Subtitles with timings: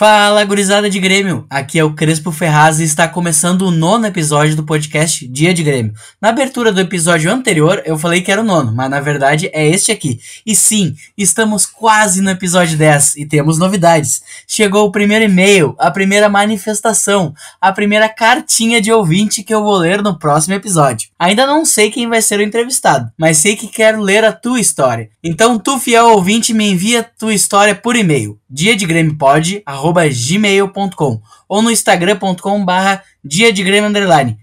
[0.00, 1.44] Fala, gurizada de Grêmio!
[1.50, 5.62] Aqui é o Crespo Ferraz e está começando o nono episódio do podcast Dia de
[5.62, 5.92] Grêmio.
[6.18, 9.68] Na abertura do episódio anterior, eu falei que era o nono, mas na verdade é
[9.68, 10.18] este aqui.
[10.46, 14.22] E sim, estamos quase no episódio 10 e temos novidades.
[14.48, 19.76] Chegou o primeiro e-mail, a primeira manifestação, a primeira cartinha de ouvinte que eu vou
[19.76, 21.10] ler no próximo episódio.
[21.18, 24.60] Ainda não sei quem vai ser o entrevistado, mas sei que quero ler a tua
[24.60, 25.10] história.
[25.22, 28.39] Então, tu, fiel ouvinte, me envia tua história por e-mail.
[28.50, 34.36] Dia de Grêmio pode, gmail.com ou no instagram.com barra dia de Grêmio underline.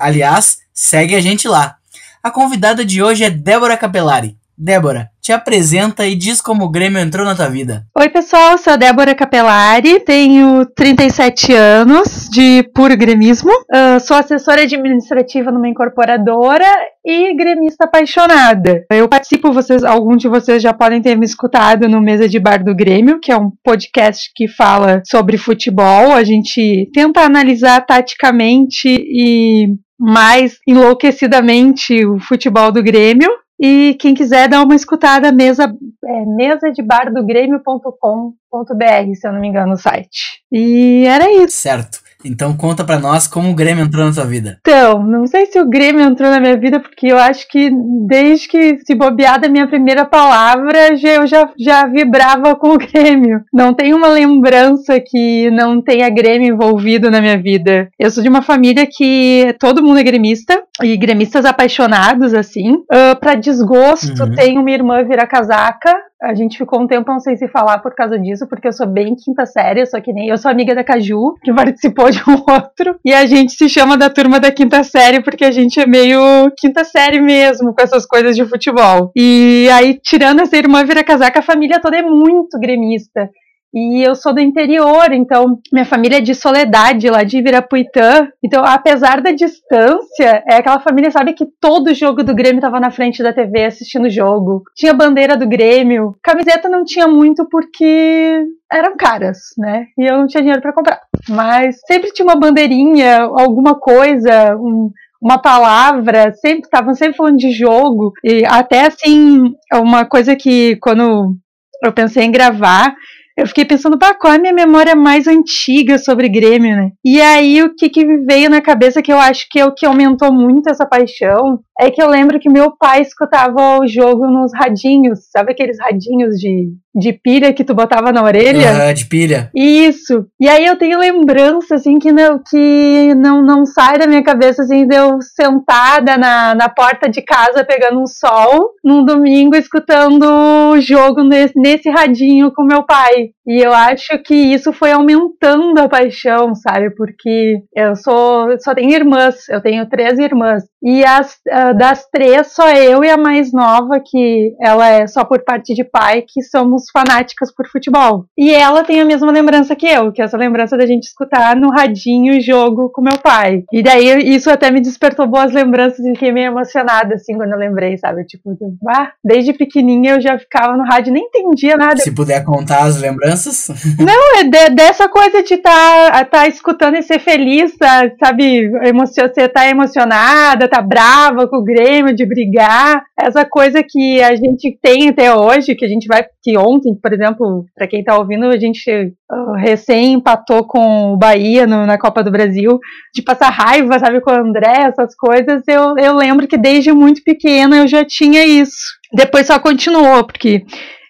[0.00, 1.76] Aliás, segue a gente lá.
[2.20, 4.36] A convidada de hoje é Débora Capelari.
[4.62, 7.84] Débora, te apresenta e diz como o Grêmio entrou na tua vida.
[7.98, 14.62] Oi, pessoal, sou a Débora Capelari, tenho 37 anos de puro gremismo, uh, sou assessora
[14.62, 16.64] administrativa numa incorporadora
[17.04, 18.84] e gremista apaixonada.
[18.88, 22.62] Eu participo, vocês, alguns de vocês já podem ter me escutado no Mesa de Bar
[22.62, 26.12] do Grêmio, que é um podcast que fala sobre futebol.
[26.12, 33.28] A gente tenta analisar taticamente e mais enlouquecidamente o futebol do Grêmio.
[33.64, 35.72] E quem quiser dar uma escutada, mesa,
[36.04, 40.42] é, mesa de bar do Grêmio.com.br, se eu não me engano, o site.
[40.50, 41.58] E era isso.
[41.58, 42.01] Certo.
[42.24, 44.58] Então conta para nós como o Grêmio entrou na sua vida.
[44.60, 47.70] Então, não sei se o Grêmio entrou na minha vida, porque eu acho que
[48.06, 53.42] desde que se bobear da minha primeira palavra, eu já, já vibrava com o Grêmio.
[53.52, 57.88] Não tem uma lembrança que não tenha Grêmio envolvido na minha vida.
[57.98, 62.72] Eu sou de uma família que todo mundo é gremista, e gremistas apaixonados, assim.
[62.72, 64.34] Uh, para desgosto, uhum.
[64.34, 68.46] tenho uma irmã vira-casaca, a gente ficou um tempo sem se falar por causa disso,
[68.46, 70.28] porque eu sou bem quinta série, sou que nem.
[70.28, 72.96] Eu sou amiga da Caju, que participou de um outro.
[73.04, 76.20] E a gente se chama da turma da quinta série, porque a gente é meio
[76.56, 79.10] quinta série mesmo, com essas coisas de futebol.
[79.16, 83.28] E aí, tirando essa irmã vira casaca, a família toda é muito gremista.
[83.74, 88.28] E eu sou do interior, então minha família é de Soledade, lá de Ibirapuitã.
[88.44, 92.90] Então, apesar da distância, é aquela família, sabe, que todo jogo do Grêmio estava na
[92.90, 94.62] frente da TV assistindo o jogo.
[94.76, 96.14] Tinha bandeira do Grêmio.
[96.22, 99.86] Camiseta não tinha muito porque eram caras, né?
[99.98, 101.00] E eu não tinha dinheiro para comprar.
[101.28, 104.90] Mas sempre tinha uma bandeirinha, alguma coisa, um,
[105.20, 108.12] uma palavra, sempre estavam sempre falando de jogo.
[108.22, 111.36] E até assim, uma coisa que quando
[111.82, 112.94] eu pensei em gravar,
[113.36, 116.90] eu fiquei pensando, pá, qual é a minha memória mais antiga sobre Grêmio, né?
[117.04, 119.86] E aí o que, que veio na cabeça que eu acho que é o que
[119.86, 124.52] aumentou muito essa paixão é que eu lembro que meu pai escutava o jogo nos
[124.54, 128.88] radinhos, sabe aqueles radinhos de, de pilha que tu botava na orelha?
[128.88, 129.50] Ah, de pilha.
[129.54, 130.26] Isso.
[130.40, 134.62] E aí eu tenho lembrança, assim, que não, que não, não sai da minha cabeça,
[134.62, 140.24] assim, de eu sentada na, na porta de casa pegando um sol, num domingo, escutando
[140.72, 143.30] o jogo nesse, nesse radinho com meu pai.
[143.46, 146.90] E eu acho que isso foi aumentando a paixão, sabe?
[146.94, 150.62] Porque eu sou, só tenho irmãs, eu tenho três irmãs.
[150.82, 151.38] E as,
[151.72, 155.74] uh, das três, só eu e a mais nova, que ela é só por parte
[155.74, 158.26] de pai, que somos fanáticas por futebol.
[158.36, 161.56] E ela tem a mesma lembrança que eu, que é essa lembrança da gente escutar
[161.56, 163.64] no radinho o jogo com meu pai.
[163.72, 167.58] E daí isso até me despertou boas lembranças e fiquei meio emocionada, assim, quando eu
[167.58, 168.24] lembrei, sabe?
[168.24, 168.56] Tipo,
[168.88, 171.96] ah, desde pequenininha eu já ficava no rádio, nem entendia nada.
[171.96, 173.68] Se puder contar as lembranças.
[173.98, 177.74] Não, é de, dessa coisa de estar tá, tá escutando e ser feliz,
[178.18, 178.70] sabe?
[178.84, 183.04] Emocio, você tá emocionada, tá brava com o Grêmio, de brigar.
[183.20, 186.24] Essa coisa que a gente tem até hoje, que a gente vai.
[186.42, 191.16] Que ontem, por exemplo, para quem tá ouvindo, a gente uh, recém empatou com o
[191.18, 192.78] Bahia no, na Copa do Brasil,
[193.14, 195.62] de passar raiva, sabe, com o André, essas coisas.
[195.68, 198.96] Eu, eu lembro que desde muito pequena eu já tinha isso.
[199.12, 200.64] Depois só continuou, porque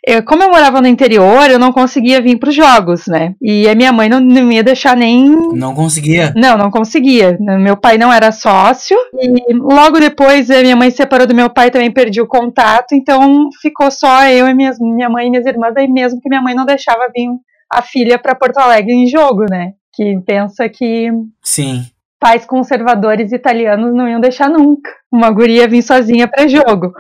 [0.05, 3.35] eu, como eu morava no interior, eu não conseguia vir para os jogos, né?
[3.41, 5.29] E a minha mãe não, não ia deixar nem.
[5.55, 6.33] Não conseguia?
[6.37, 7.39] Não, não conseguia.
[7.41, 8.97] Meu pai não era sócio.
[9.15, 12.95] E logo depois a minha mãe se separou do meu pai, também perdi o contato.
[12.95, 15.77] Então ficou só eu e minhas, minha mãe e minhas irmãs.
[15.77, 17.29] Aí mesmo que minha mãe não deixava vir
[17.71, 19.73] a filha para Porto Alegre em jogo, né?
[19.95, 21.11] Que pensa que.
[21.43, 21.85] Sim
[22.23, 26.93] pais conservadores italianos não iam deixar nunca uma guria vir sozinha para jogo.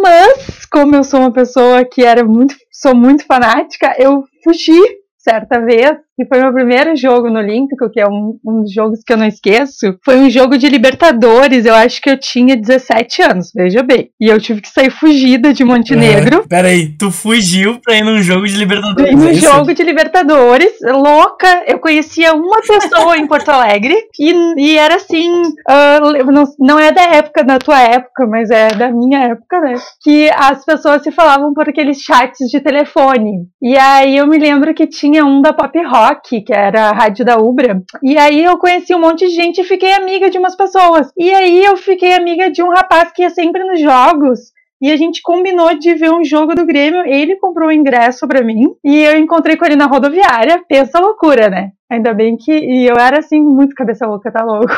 [0.00, 4.80] Mas, como eu sou uma pessoa que era muito, sou muito fanática, eu fugi
[5.18, 9.00] certa vez que foi meu primeiro jogo no Olímpico, que é um, um dos jogos
[9.04, 11.64] que eu não esqueço, foi um jogo de Libertadores.
[11.64, 14.10] Eu acho que eu tinha 17 anos, veja bem.
[14.20, 16.40] E eu tive que sair fugida de Montenegro.
[16.40, 16.48] Uhum.
[16.48, 19.14] Peraí, tu fugiu pra ir num jogo de Libertadores?
[19.14, 21.62] Num é jogo de Libertadores, louca.
[21.66, 25.30] Eu conhecia uma pessoa em Porto Alegre e, e era assim.
[25.30, 29.74] Uh, não, não é da época, da tua época, mas é da minha época, né?
[30.02, 33.46] Que as pessoas se falavam por aqueles chats de telefone.
[33.62, 37.24] E aí eu me lembro que tinha um da Pop Rock, que era a rádio
[37.24, 37.82] da Ubra.
[38.02, 41.12] E aí eu conheci um monte de gente e fiquei amiga de umas pessoas.
[41.16, 44.52] E aí eu fiquei amiga de um rapaz que ia sempre nos jogos.
[44.82, 47.02] E a gente combinou de ver um jogo do Grêmio.
[47.04, 48.74] Ele comprou o um ingresso para mim.
[48.82, 50.62] E eu encontrei com ele na rodoviária.
[50.66, 51.72] Pensa loucura, né?
[51.90, 52.50] Ainda bem que.
[52.50, 54.72] E eu era assim, muito cabeça louca, tá louco?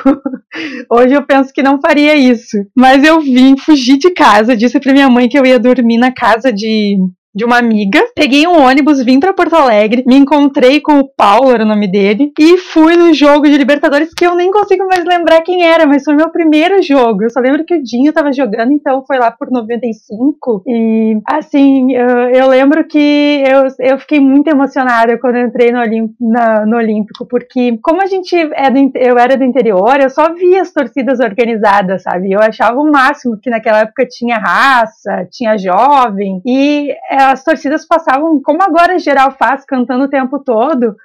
[0.91, 2.57] Hoje eu penso que não faria isso.
[2.77, 6.11] Mas eu vim fugir de casa, disse pra minha mãe que eu ia dormir na
[6.11, 6.99] casa de
[7.35, 8.01] de uma amiga.
[8.15, 11.91] Peguei um ônibus, vim para Porto Alegre, me encontrei com o Paulo, era o nome
[11.91, 15.87] dele, e fui no jogo de Libertadores que eu nem consigo mais lembrar quem era,
[15.87, 17.23] mas foi meu primeiro jogo.
[17.23, 20.63] Eu só lembro que o Dinho tava jogando, então foi lá por 95.
[20.67, 25.81] E assim, eu, eu lembro que eu, eu fiquei muito emocionada quando entrei no,
[26.21, 30.35] na, no Olímpico, porque como a gente é do, eu era do interior, eu só
[30.35, 32.33] via as torcidas organizadas, sabe?
[32.33, 37.87] Eu achava o máximo que naquela época tinha raça, tinha jovem, e é, as torcidas
[37.87, 40.97] passavam, como agora geral faz, cantando o tempo todo,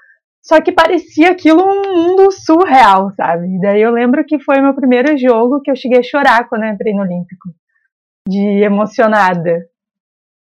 [0.41, 3.47] só que parecia aquilo um mundo surreal, sabe?
[3.47, 6.63] E daí eu lembro que foi meu primeiro jogo que eu cheguei a chorar quando
[6.63, 7.49] eu entrei no Olímpico,
[8.27, 9.65] de emocionada.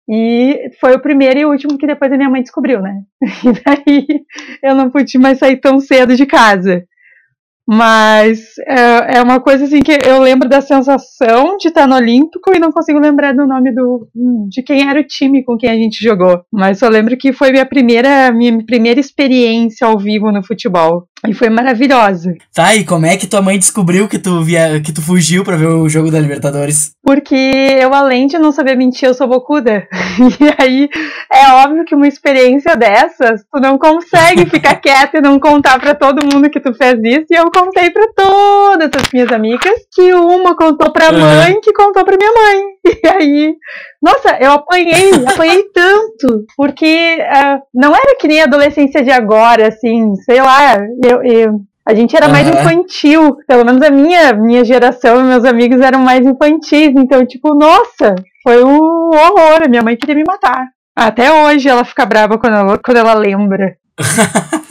[0.09, 3.03] E foi o primeiro e último que depois a minha mãe descobriu, né?
[3.43, 4.25] E daí
[4.63, 6.87] eu não pude mais sair tão cedo de casa.
[7.67, 12.55] Mas é, é, uma coisa assim que eu lembro da sensação de estar no Olímpico
[12.55, 14.07] e não consigo lembrar do nome do,
[14.47, 16.41] de quem era o time com quem a gente jogou.
[16.51, 21.07] Mas só lembro que foi minha primeira, minha primeira experiência ao vivo no futebol.
[21.27, 22.35] E foi maravilhosa.
[22.53, 25.57] Tá, e como é que tua mãe descobriu que tu, via, que tu fugiu para
[25.57, 26.91] ver o jogo da Libertadores?
[27.03, 29.87] Porque eu, além de não saber mentir, eu sou bocuda.
[30.39, 30.89] E aí,
[31.31, 35.95] é óbvio que uma experiência dessas, tu não consegue ficar quieta e não contar para
[35.95, 37.25] todo mundo que tu fez isso.
[37.31, 41.19] E eu contei para todas as minhas amigas, que uma contou pra uhum.
[41.19, 42.63] mãe, que contou pra minha mãe.
[43.03, 43.55] E aí,
[44.01, 49.67] nossa, eu apanhei, apanhei tanto, porque uh, não era que nem a adolescência de agora,
[49.67, 52.31] assim, sei lá, eu, eu a gente era uhum.
[52.31, 57.53] mais infantil, pelo menos a minha, minha geração, meus amigos eram mais infantis, então, tipo,
[57.55, 60.67] nossa, foi um horror, a minha mãe queria me matar.
[60.95, 63.77] Até hoje ela fica brava quando ela, quando ela lembra.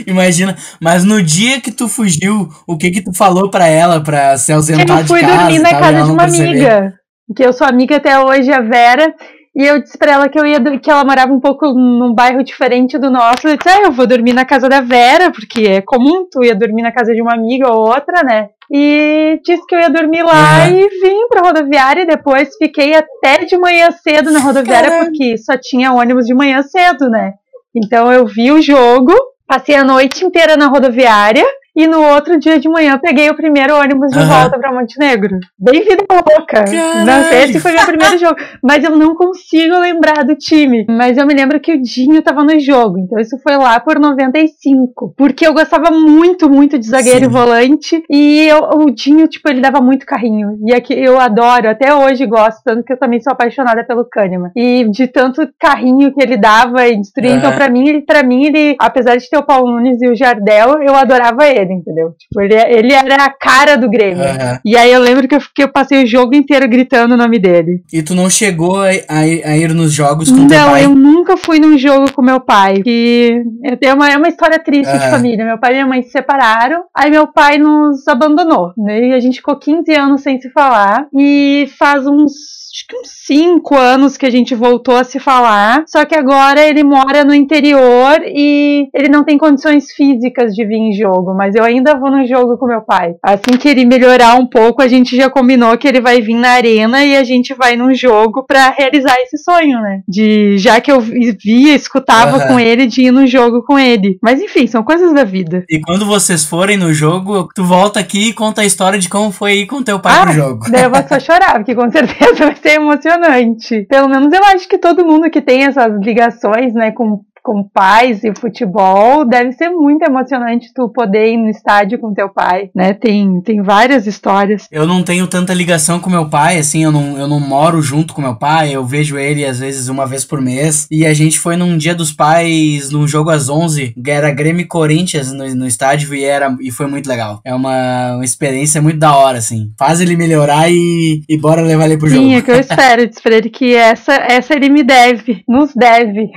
[0.06, 4.36] Imagina, mas no dia que tu fugiu, o que que tu falou para ela para
[4.36, 5.02] se ausentar de casa?
[5.02, 6.94] Eu fui dormir na casa de uma amiga,
[7.36, 9.14] que eu sou amiga até hoje, a Vera,
[9.56, 12.42] e eu disse pra ela que eu ia que ela morava um pouco num bairro
[12.42, 13.46] diferente do nosso.
[13.46, 16.56] Eu disse, ah, eu vou dormir na casa da Vera, porque é comum, tu ia
[16.56, 18.48] dormir na casa de uma amiga ou outra, né?
[18.72, 20.76] E disse que eu ia dormir lá uhum.
[20.76, 25.10] e vim pra rodoviária e depois fiquei até de manhã cedo na rodoviária, Caramba.
[25.10, 27.34] porque só tinha ônibus de manhã cedo, né?
[27.76, 29.12] Então eu vi o jogo,
[29.46, 31.44] Passei a noite inteira na rodoviária
[31.76, 34.26] e no outro dia de manhã peguei o primeiro ônibus de uhum.
[34.26, 35.38] volta para Montenegro.
[35.58, 36.64] Bem vida louca.
[37.04, 40.86] Não sei se foi meu primeiro jogo, mas eu não consigo lembrar do time.
[40.88, 43.98] Mas eu me lembro que o Dinho tava no jogo, então isso foi lá por
[43.98, 45.14] 95.
[45.16, 47.24] Porque eu gostava muito, muito de zagueiro Sim.
[47.24, 48.02] e volante.
[48.08, 50.58] E eu, o Dinho, tipo, ele dava muito carrinho.
[50.64, 54.50] E aqui eu adoro, até hoje gosto, tanto que eu também sou apaixonada pelo Kahneman.
[54.54, 57.32] E de tanto carrinho que ele dava e destruía.
[57.32, 57.38] Uhum.
[57.38, 60.16] Então, pra mim, ele, pra mim, ele, apesar de ter o Paulo Nunes e o
[60.16, 62.12] Jardel, eu adorava ele entendeu?
[62.18, 64.22] Tipo, ele, ele era a cara do Grêmio.
[64.22, 64.58] Uhum.
[64.64, 67.82] E aí eu lembro que eu, eu passei o jogo inteiro gritando o nome dele.
[67.92, 70.82] E tu não chegou a, a, a ir nos jogos com não, teu pai?
[70.82, 72.82] Não, eu nunca fui num jogo com meu pai.
[72.82, 73.42] Que
[73.82, 74.98] é uma, é uma história triste uhum.
[74.98, 75.44] de família.
[75.44, 78.72] Meu pai e minha mãe se separaram, aí meu pai nos abandonou.
[78.76, 79.08] Né?
[79.08, 81.06] E a gente ficou 15 anos sem se falar.
[81.16, 82.32] E faz uns
[82.74, 85.84] acho que uns cinco anos que a gente voltou a se falar.
[85.86, 90.76] Só que agora ele mora no interior e ele não tem condições físicas de vir
[90.76, 91.34] em jogo.
[91.34, 93.14] Mas eu ainda vou no jogo com meu pai.
[93.22, 96.50] Assim que ele melhorar um pouco, a gente já combinou que ele vai vir na
[96.50, 100.00] arena e a gente vai num jogo para realizar esse sonho, né?
[100.08, 102.48] De já que eu via, escutava uhum.
[102.48, 104.18] com ele, de ir no jogo com ele.
[104.20, 105.64] Mas enfim, são coisas da vida.
[105.70, 109.30] E quando vocês forem no jogo, tu volta aqui e conta a história de como
[109.30, 110.70] foi ir com teu pai ah, pro jogo.
[110.70, 113.82] Daí eu vou só chorar, porque com certeza vai ser emocionante.
[113.82, 118.24] Pelo menos eu acho que todo mundo que tem essas ligações, né, com com pais
[118.24, 122.94] e futebol, deve ser muito emocionante tu poder ir no estádio com teu pai, né?
[122.94, 124.66] Tem, tem várias histórias.
[124.72, 128.14] Eu não tenho tanta ligação com meu pai, assim, eu não, eu não moro junto
[128.14, 130.88] com meu pai, eu vejo ele às vezes uma vez por mês.
[130.90, 134.66] E a gente foi num dia dos pais, num jogo às 11, que era Grêmio
[134.66, 137.42] Corinthians no, no estádio e, era, e foi muito legal.
[137.44, 139.70] É uma, uma experiência muito da hora, assim.
[139.78, 142.28] Faz ele melhorar e, e bora levar ele pro Sim, jogo.
[142.28, 146.30] Sim, é que eu espero, espero que essa, essa ele me deve, nos deve.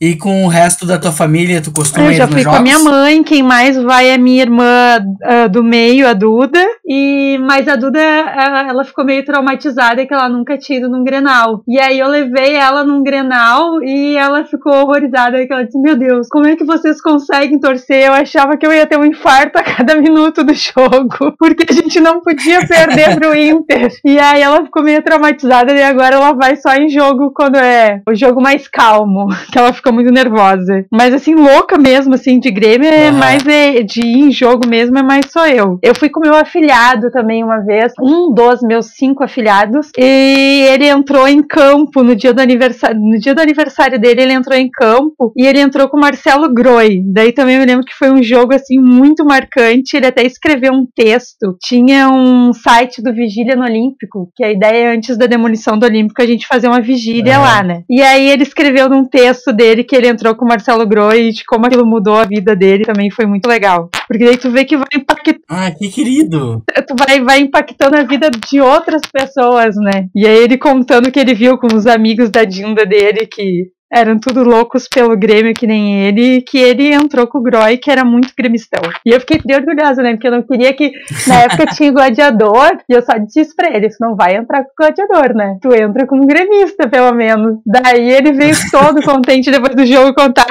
[0.00, 2.58] E com o resto da tua família, tu costuma eu ir já fui com jogos?
[2.58, 6.64] a minha mãe, quem mais vai é minha irmã uh, do meio, a Duda.
[6.88, 11.02] E mas a Duda, uh, ela ficou meio traumatizada que ela nunca tinha ido num
[11.04, 11.62] Grenal.
[11.66, 15.96] E aí eu levei ela num Grenal e ela ficou horrorizada que ela disse: "Meu
[15.96, 18.06] Deus, como é que vocês conseguem torcer?
[18.06, 21.74] Eu achava que eu ia ter um infarto a cada minuto do jogo, porque a
[21.74, 23.90] gente não podia perder pro Inter".
[24.04, 28.00] E aí ela ficou meio traumatizada e agora ela vai só em jogo quando é
[28.08, 30.84] o jogo mais calmo, que ela fica muito nervosa.
[30.92, 33.18] Mas assim, louca mesmo, assim, de Grêmio é Uhum.
[33.18, 35.78] mais é, de ir em jogo mesmo, é mais só eu.
[35.82, 36.75] Eu fui com meu afilhado
[37.12, 42.34] também uma vez, um dos meus cinco afilhados, e ele entrou em campo no dia
[42.34, 43.00] do aniversário.
[43.00, 46.52] No dia do aniversário dele, ele entrou em campo e ele entrou com o Marcelo
[46.52, 47.00] Groi.
[47.06, 49.96] Daí também eu me lembro que foi um jogo assim muito marcante.
[49.96, 51.56] Ele até escreveu um texto.
[51.62, 55.86] Tinha um site do Vigília no Olímpico, que a ideia é antes da demolição do
[55.86, 57.38] Olímpico a gente fazer uma vigília É.
[57.38, 57.82] lá, né?
[57.88, 61.32] E aí ele escreveu num texto dele que ele entrou com o Marcelo Groi e
[61.32, 63.88] de como aquilo mudou a vida dele também foi muito legal.
[64.06, 66.62] Porque daí tu vê que vai impactar, Ah, que querido.
[66.98, 70.08] Vai, vai impactando a vida de outras pessoas, né?
[70.14, 74.18] E aí ele contando que ele viu com os amigos da Dinda dele que eram
[74.18, 78.04] tudo loucos pelo Grêmio que nem ele, que ele entrou com o Groy, que era
[78.04, 78.82] muito gremistão.
[79.04, 80.12] E eu fiquei bem orgulhosa, né?
[80.12, 80.90] Porque eu não queria que.
[81.26, 84.36] Na época tinha o gladiador, e eu só disse isso pra ele: tu não vai
[84.36, 85.58] entrar com o gladiador, né?
[85.62, 87.58] Tu entra como gremista, pelo menos.
[87.64, 90.46] Daí ele veio todo contente depois do jogo contar: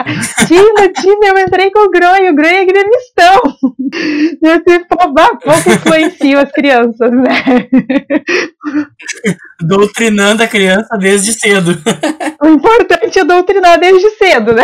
[0.47, 3.41] Tina, Tina, eu entrei com o Groy, o Groy é gremistão.
[4.41, 4.97] E eu disse, pô,
[5.45, 7.67] pouco influenciam as crianças, né?
[9.61, 11.71] Doutrinando a criança desde cedo.
[12.45, 14.63] O importante é doutrinar desde cedo, né?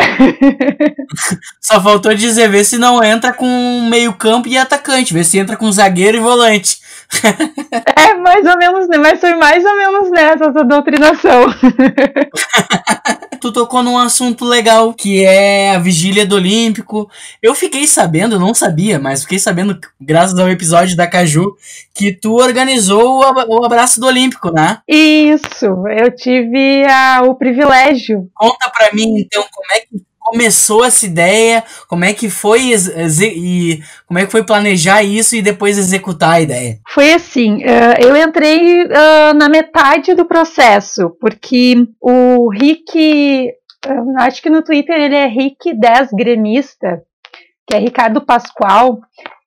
[1.60, 5.58] Só faltou dizer, vê se não entra com meio campo e atacante, vê se entra
[5.58, 6.80] com zagueiro e volante.
[7.98, 8.88] É mais ou menos?
[9.00, 11.46] Mas foi mais ou menos nessa essa doutrinação.
[13.42, 17.10] Tu tocou num assunto legal, que é a vigília do Olímpico.
[17.42, 21.56] Eu fiquei sabendo, eu não sabia, mas fiquei sabendo, graças ao episódio da Caju,
[21.92, 24.78] que tu organizou o abraço do Olímpico, né?
[24.88, 28.30] Isso, eu tive a- o privilégio.
[28.36, 29.88] Conta pra mim, então, como é que
[30.32, 32.74] começou essa ideia, como é que foi
[33.22, 36.80] e como é que foi planejar isso e depois executar a ideia.
[36.90, 43.50] Foi assim, eh, eu entrei ah, na metade do processo, porque o Rick,
[43.86, 47.02] ah, acho que no Twitter ele é Rick10 Gremista,
[47.68, 49.00] que é Ricardo Pascoal.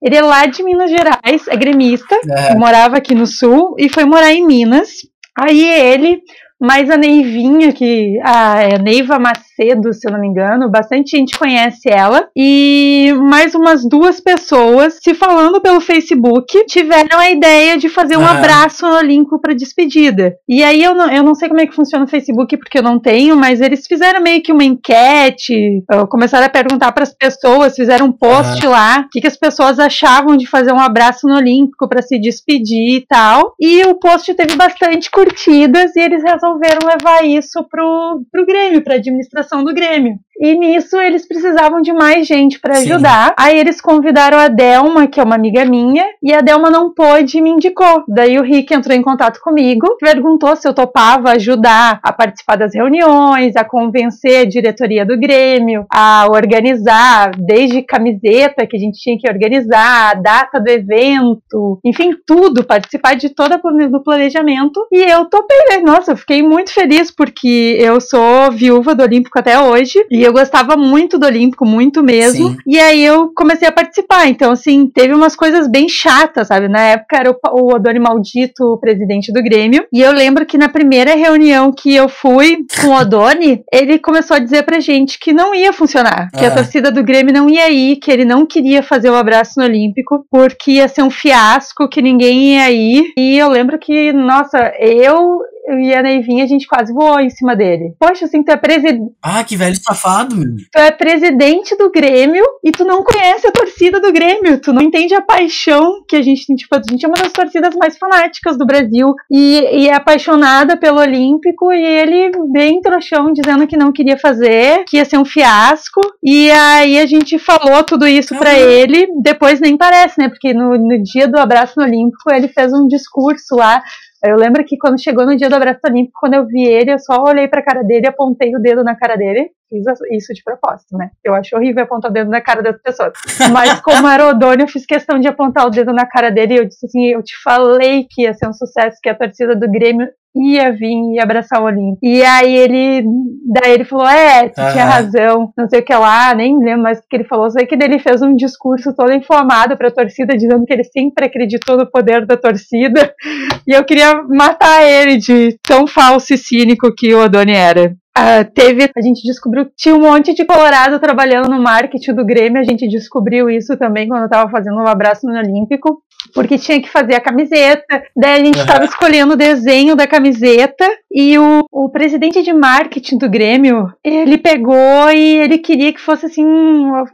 [0.02, 2.54] Ele é lá de Minas Gerais, é gremista, É.
[2.56, 4.90] morava aqui no sul e foi morar em Minas.
[5.36, 6.20] Aí ele,
[6.60, 11.38] mais a Neivinha, que a é Neiva Macedo, se eu não me engano, bastante gente
[11.38, 17.88] conhece ela, e mais umas duas pessoas se falando pelo Facebook tiveram a ideia de
[17.88, 18.38] fazer um Aham.
[18.38, 20.34] abraço no Olimpo para despedida.
[20.48, 22.82] E aí eu não, eu não sei como é que funciona o Facebook porque eu
[22.82, 27.12] não tenho, mas eles fizeram meio que uma enquete, ah, começaram a perguntar para as
[27.12, 31.26] pessoas, fizeram um post lá, o que, que as pessoas achavam de fazer um abraço
[31.26, 33.54] no Olímpico para se despedir e tal.
[33.60, 38.94] E o post teve bastante curtidas e eles resolveram levar isso pro, pro Grêmio, pra
[38.94, 40.18] administração do Grêmio.
[40.40, 42.90] E nisso eles precisavam de mais gente para Sim.
[42.90, 43.34] ajudar.
[43.38, 47.38] Aí eles convidaram a Delma, que é uma amiga minha, e a Delma não pôde
[47.38, 48.02] e me indicou.
[48.08, 52.74] Daí o Rick entrou em contato comigo, perguntou se eu topava ajudar a participar das
[52.74, 59.16] reuniões, a convencer a diretoria do Grêmio, a organizar, desde camiseta que a gente tinha
[59.16, 64.84] que organizar, a data do evento, enfim, tudo, participar de toda a plane- do planejamento.
[64.92, 65.78] E eu topei, né?
[65.78, 70.32] Nossa, eu fiquei muito feliz porque eu sou viúva do Olímpico até hoje e eu
[70.32, 72.50] gostava muito do Olímpico, muito mesmo.
[72.50, 72.56] Sim.
[72.66, 74.26] E aí eu comecei a participar.
[74.28, 76.68] Então, assim, teve umas coisas bem chatas, sabe?
[76.68, 79.86] Na época era o, o Odoni Maldito, o presidente do Grêmio.
[79.92, 84.36] E eu lembro que na primeira reunião que eu fui com o Odoni, ele começou
[84.36, 86.30] a dizer pra gente que não ia funcionar.
[86.36, 86.54] Que a Ah.
[86.54, 90.24] torcida do Grêmio não ia ir, que ele não queria fazer o abraço no Olímpico,
[90.30, 93.04] porque ia ser um fiasco, que ninguém ia ir.
[93.16, 97.56] E eu lembro que, nossa, eu e a Neivinha, a gente quase voou em cima
[97.56, 97.94] dele.
[97.98, 99.12] Poxa, assim, tu é presidente.
[99.22, 100.56] Ah, que velho safado, meu.
[100.70, 104.60] Tu é presidente do Grêmio e tu não conhece a torcida do Grêmio.
[104.60, 106.54] Tu não entende a paixão que a gente tem.
[106.54, 110.76] Tipo, a gente é uma das torcidas mais fanáticas do Brasil e, e é apaixonada
[110.76, 115.24] pelo Olímpico e ele bem trouxão dizendo que não queria fazer, que ia ser um
[115.24, 116.00] fiasco.
[116.22, 119.08] E aí a gente falou tudo isso para ele.
[119.22, 120.28] Depois nem parece, né?
[120.28, 123.82] Porque no, no dia do abraço no Olímpico ele fez um discurso lá
[124.24, 126.98] eu lembro que quando chegou no dia do abraço olímpico, quando eu vi ele, eu
[126.98, 129.50] só olhei pra cara dele, apontei o dedo na cara dele.
[129.68, 131.10] Fiz isso de propósito, né?
[131.22, 133.12] Eu acho horrível apontar o dedo na cara das pessoas.
[133.52, 136.54] Mas como era o dono, eu fiz questão de apontar o dedo na cara dele
[136.54, 139.54] e eu disse assim, eu te falei que ia ser um sucesso, que a torcida
[139.54, 141.98] do Grêmio ia vir e abraçar o Olímpio.
[142.02, 143.04] E aí ele,
[143.46, 146.98] daí ele falou, é, tu tinha razão, não sei o que lá, nem lembro mais
[146.98, 150.64] o que ele falou, sei que ele fez um discurso todo inflamado pra torcida, dizendo
[150.64, 153.14] que ele sempre acreditou no poder da torcida,
[153.66, 157.94] e eu queria matar ele de tão falso e cínico que o Odoni era.
[158.16, 162.24] Uh, teve, a gente descobriu que tinha um monte de colorado trabalhando no marketing do
[162.24, 166.00] Grêmio, a gente descobriu isso também quando eu tava fazendo o um abraço no Olímpico,
[166.32, 168.86] porque tinha que fazer a camiseta, daí a gente estava uhum.
[168.86, 175.08] escolhendo o desenho da camiseta e o, o presidente de marketing do Grêmio, ele pegou
[175.12, 176.44] e ele queria que fosse assim,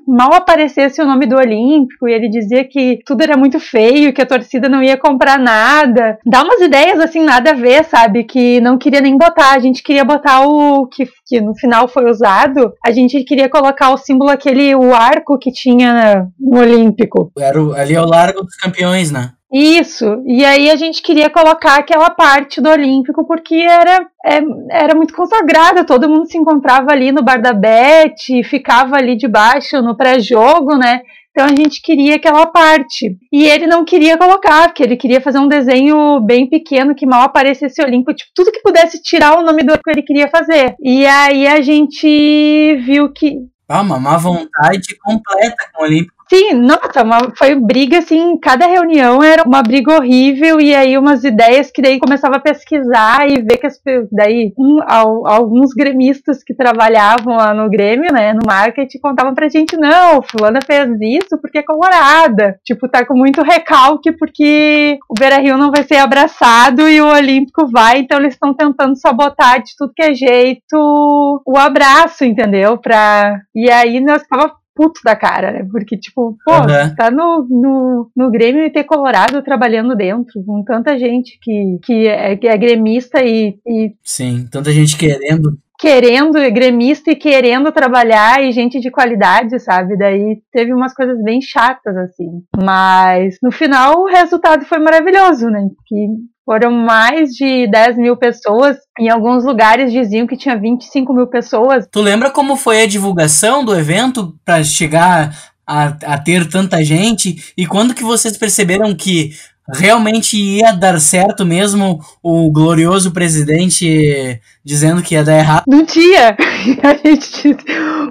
[0.09, 4.23] mal aparecesse o nome do Olímpico e ele dizia que tudo era muito feio, que
[4.23, 6.19] a torcida não ia comprar nada.
[6.25, 9.83] Dá umas ideias assim, nada a ver, sabe, que não queria nem botar, a gente
[9.83, 14.31] queria botar o que, que no final foi usado, a gente queria colocar o símbolo
[14.31, 17.31] aquele, o arco que tinha no Olímpico.
[17.39, 19.33] Era o, ali é o Largo dos Campeões, né?
[19.53, 24.41] Isso, e aí a gente queria colocar aquela parte do Olímpico porque era, é,
[24.71, 29.83] era muito consagrada, todo mundo se encontrava ali no bar da Beth, ficava ali debaixo
[29.83, 31.01] no pré-jogo, né?
[31.31, 33.17] Então a gente queria aquela parte.
[33.33, 37.23] E ele não queria colocar, porque ele queria fazer um desenho bem pequeno que mal
[37.23, 40.75] aparecesse Olimpo, tipo, tudo que pudesse tirar o nome do que ele queria fazer.
[40.81, 43.37] E aí a gente viu que.
[43.69, 48.65] Ah, uma má vontade completa com o Olímpico Sim, nossa, uma, foi briga assim, cada
[48.65, 53.43] reunião era uma briga horrível e aí umas ideias que daí começava a pesquisar e
[53.43, 53.81] ver que as,
[54.13, 54.79] daí um,
[55.27, 60.61] alguns gremistas que trabalhavam lá no Grêmio, né, no marketing, contavam pra gente, não, fulana
[60.65, 65.83] fez isso porque é colorada, tipo, tá com muito recalque porque o Beira-Rio não vai
[65.83, 70.15] ser abraçado e o Olímpico vai, então eles estão tentando sabotar de tudo que é
[70.15, 72.79] jeito o abraço, entendeu?
[72.79, 73.37] Pra...
[73.53, 75.67] E aí nós tava puto da cara, né?
[75.71, 76.95] Porque, tipo, pô, uhum.
[76.97, 82.07] tá no, no, no Grêmio e ter Colorado trabalhando dentro, com tanta gente que, que,
[82.07, 83.95] é, que é gremista e, e.
[84.03, 89.97] Sim, tanta gente querendo querendo, gremista e querendo trabalhar e gente de qualidade, sabe?
[89.97, 92.43] Daí teve umas coisas bem chatas, assim.
[92.63, 95.67] Mas no final o resultado foi maravilhoso, né?
[95.87, 96.07] Que
[96.45, 98.77] foram mais de 10 mil pessoas.
[98.99, 101.89] Em alguns lugares diziam que tinha 25 mil pessoas.
[101.91, 105.35] Tu lembra como foi a divulgação do evento para chegar
[105.67, 107.53] a, a, ter tanta gente?
[107.57, 109.31] E quando que vocês perceberam que
[109.75, 115.65] realmente ia dar certo mesmo o glorioso presidente dizendo que ia dar errado?
[115.67, 116.37] Não tinha.
[116.83, 117.57] A gente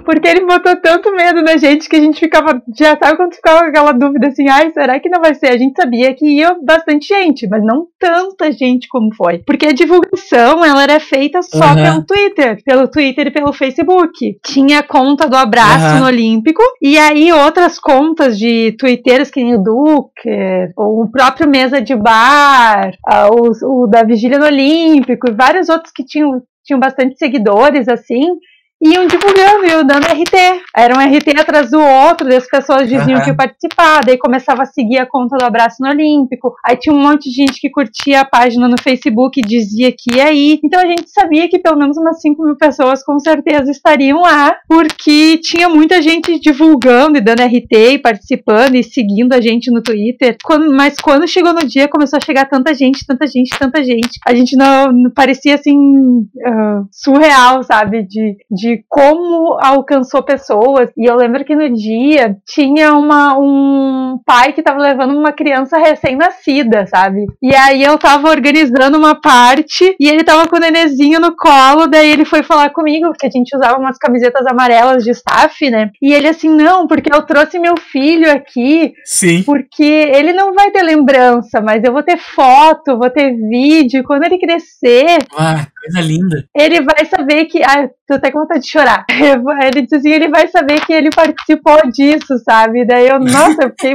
[0.04, 3.60] porque ele botou tanto medo na gente que a gente ficava, já sabe quando ficava
[3.60, 5.48] com aquela dúvida assim, ai, será que não vai ser?
[5.48, 9.38] A gente sabia que ia bastante gente, mas não tanta gente como foi.
[9.38, 11.74] Porque a divulgação, ela era feita só uhum.
[11.74, 14.38] pelo Twitter, pelo Twitter e pelo Facebook.
[14.44, 16.00] Tinha a conta do abraço uhum.
[16.00, 20.30] no Olímpico, e aí outras contas de twitteiros que nem o Duque,
[20.76, 22.92] ou o próprio Mesa de Bar,
[23.30, 28.36] o, o da Vigília no Olímpico, e vários outros que tinham tinham bastante seguidores, assim,
[28.82, 30.62] iam divulgando, iam dando RT.
[30.74, 33.22] Era um RT atrás do outro, as pessoas diziam uhum.
[33.22, 36.54] que ia participar, daí começava a seguir a conta do Abraço no Olímpico.
[36.64, 40.16] Aí tinha um monte de gente que curtia a página no Facebook e dizia que
[40.16, 40.60] ia ir.
[40.64, 44.56] Então a gente sabia que pelo menos umas 5 mil pessoas com certeza estariam lá,
[44.68, 49.82] porque tinha muita gente divulgando e dando RT e participando e seguindo a gente no
[49.82, 50.36] Twitter.
[50.42, 54.18] Quando, mas quando chegou no dia, começou a chegar tanta gente, tanta gente, tanta gente.
[54.26, 58.02] A gente não, não parecia assim uh, surreal, sabe?
[58.02, 60.90] De, de de como alcançou pessoas.
[60.96, 65.76] E eu lembro que no dia tinha uma, um pai que tava levando uma criança
[65.78, 67.26] recém-nascida, sabe?
[67.42, 71.88] E aí eu tava organizando uma parte e ele tava com o nenezinho no colo,
[71.88, 75.90] daí ele foi falar comigo, porque a gente usava umas camisetas amarelas de staff, né?
[76.00, 78.92] E ele assim, não, porque eu trouxe meu filho aqui.
[79.04, 79.42] Sim.
[79.42, 84.04] Porque ele não vai ter lembrança, mas eu vou ter foto, vou ter vídeo.
[84.04, 85.18] Quando ele crescer.
[85.36, 86.44] Ah, coisa linda.
[86.54, 87.62] Ele vai saber que.
[87.62, 89.04] Ah, tô até com vontade de chorar.
[89.10, 92.84] Ele disse assim, ele vai saber que ele participou disso, sabe?
[92.84, 93.94] Daí eu, nossa, eu fiquei,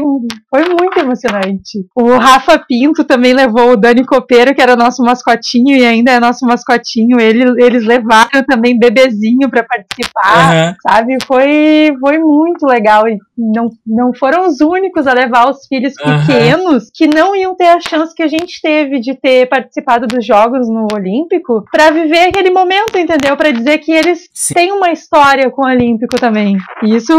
[0.49, 1.85] foi muito emocionante.
[1.95, 6.19] O Rafa Pinto também levou o Dani Copeiro, que era nosso mascotinho e ainda é
[6.19, 7.19] nosso mascotinho.
[7.19, 10.75] Ele, eles levaram também bebezinho para participar, uhum.
[10.87, 11.17] sabe?
[11.25, 13.07] Foi, foi muito legal.
[13.07, 16.89] E não, não foram os únicos a levar os filhos pequenos uhum.
[16.93, 20.67] que não iam ter a chance que a gente teve de ter participado dos Jogos
[20.69, 23.35] no Olímpico para viver aquele momento, entendeu?
[23.35, 26.55] Para dizer que eles Têm uma história com o Olímpico também.
[26.81, 27.11] E isso,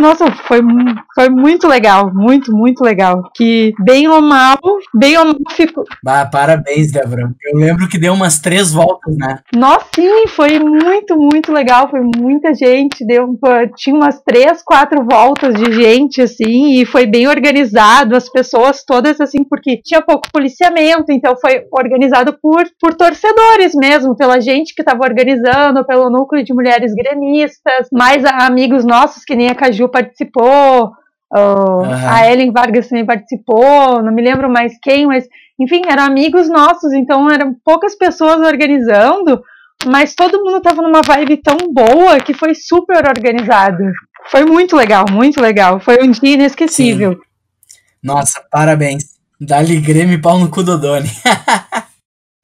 [0.00, 0.58] nossa, foi,
[1.14, 3.30] foi muito legal, muito, muito legal.
[3.32, 4.58] Que bem ou mal,
[4.92, 5.84] bem ou mal ficou.
[6.02, 7.30] Bah, parabéns, Débora.
[7.44, 9.38] Eu lembro que deu umas três voltas, né?
[9.54, 11.88] Nossa, sim, foi muito, muito legal.
[11.88, 13.06] Foi muita gente.
[13.06, 13.38] Deu,
[13.76, 18.16] tinha umas três, quatro voltas de gente, assim, e foi bem organizado.
[18.16, 24.16] As pessoas todas, assim, porque tinha pouco policiamento, então foi organizado por, por torcedores mesmo,
[24.16, 29.48] pela gente que estava organizando, pelo núcleo de mulheres gremistas, mais amigos nossos, que nem
[29.48, 30.92] a Caju participou,
[31.32, 32.08] uhum.
[32.08, 35.26] A Ellen Vargas também participou, não me lembro mais quem, mas
[35.58, 39.42] enfim, eram amigos nossos, então eram poucas pessoas organizando,
[39.86, 43.84] mas todo mundo tava numa vibe tão boa que foi super organizado.
[44.26, 45.80] Foi muito legal, muito legal.
[45.80, 47.12] Foi um dia inesquecível.
[47.12, 47.18] Sim.
[48.02, 49.04] Nossa, parabéns.
[49.38, 51.08] Dali Grêmio pau no cu do Doni.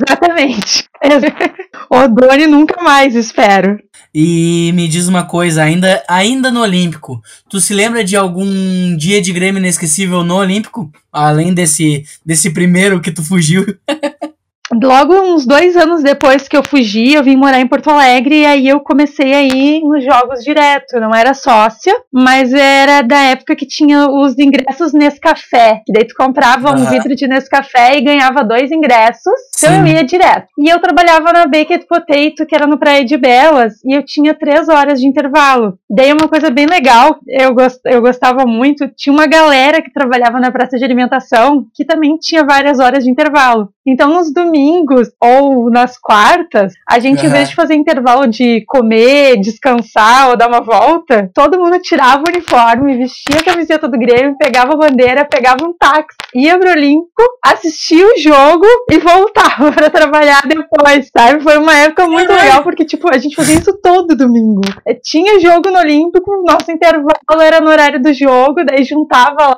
[0.06, 0.88] Exatamente.
[1.88, 3.78] O Doni nunca mais, espero.
[4.18, 9.20] E me diz uma coisa, ainda, ainda no Olímpico, tu se lembra de algum dia
[9.20, 10.90] de Grêmio inesquecível no Olímpico?
[11.12, 13.66] Além desse, desse primeiro que tu fugiu?
[14.72, 18.46] logo uns dois anos depois que eu fugi, eu vim morar em Porto Alegre e
[18.46, 20.98] aí eu comecei a ir nos jogos direto.
[20.98, 25.82] Não era sócia, mas era da época que tinha os ingressos Nescafé.
[25.86, 26.82] Que daí tu comprava uhum.
[26.82, 29.34] um vidro de Nescafé e ganhava dois ingressos.
[29.56, 29.80] Então Sim.
[29.80, 30.48] eu ia direto.
[30.58, 34.34] E eu trabalhava na Baked Potato, que era no Praia de Belas, e eu tinha
[34.34, 35.78] três horas de intervalo.
[35.88, 40.40] Daí uma coisa bem legal, eu, gost, eu gostava muito, tinha uma galera que trabalhava
[40.40, 43.68] na praça de alimentação que também tinha várias horas de intervalo.
[43.86, 47.26] Então nos domingos domingos ou nas quartas, a gente, uhum.
[47.26, 52.22] em vez de fazer intervalo de comer, descansar ou dar uma volta, todo mundo tirava
[52.26, 56.70] o uniforme, vestia a camiseta do Grêmio, pegava a bandeira, pegava um táxi, ia pro
[56.70, 61.42] Olímpico, assistia o jogo e voltava para trabalhar depois, sabe?
[61.42, 62.38] Foi uma época muito uhum.
[62.38, 64.62] legal, porque, tipo, a gente fazia isso todo domingo.
[64.86, 69.56] É, tinha jogo no Olímpico, nosso intervalo era no horário do jogo, daí juntava lá,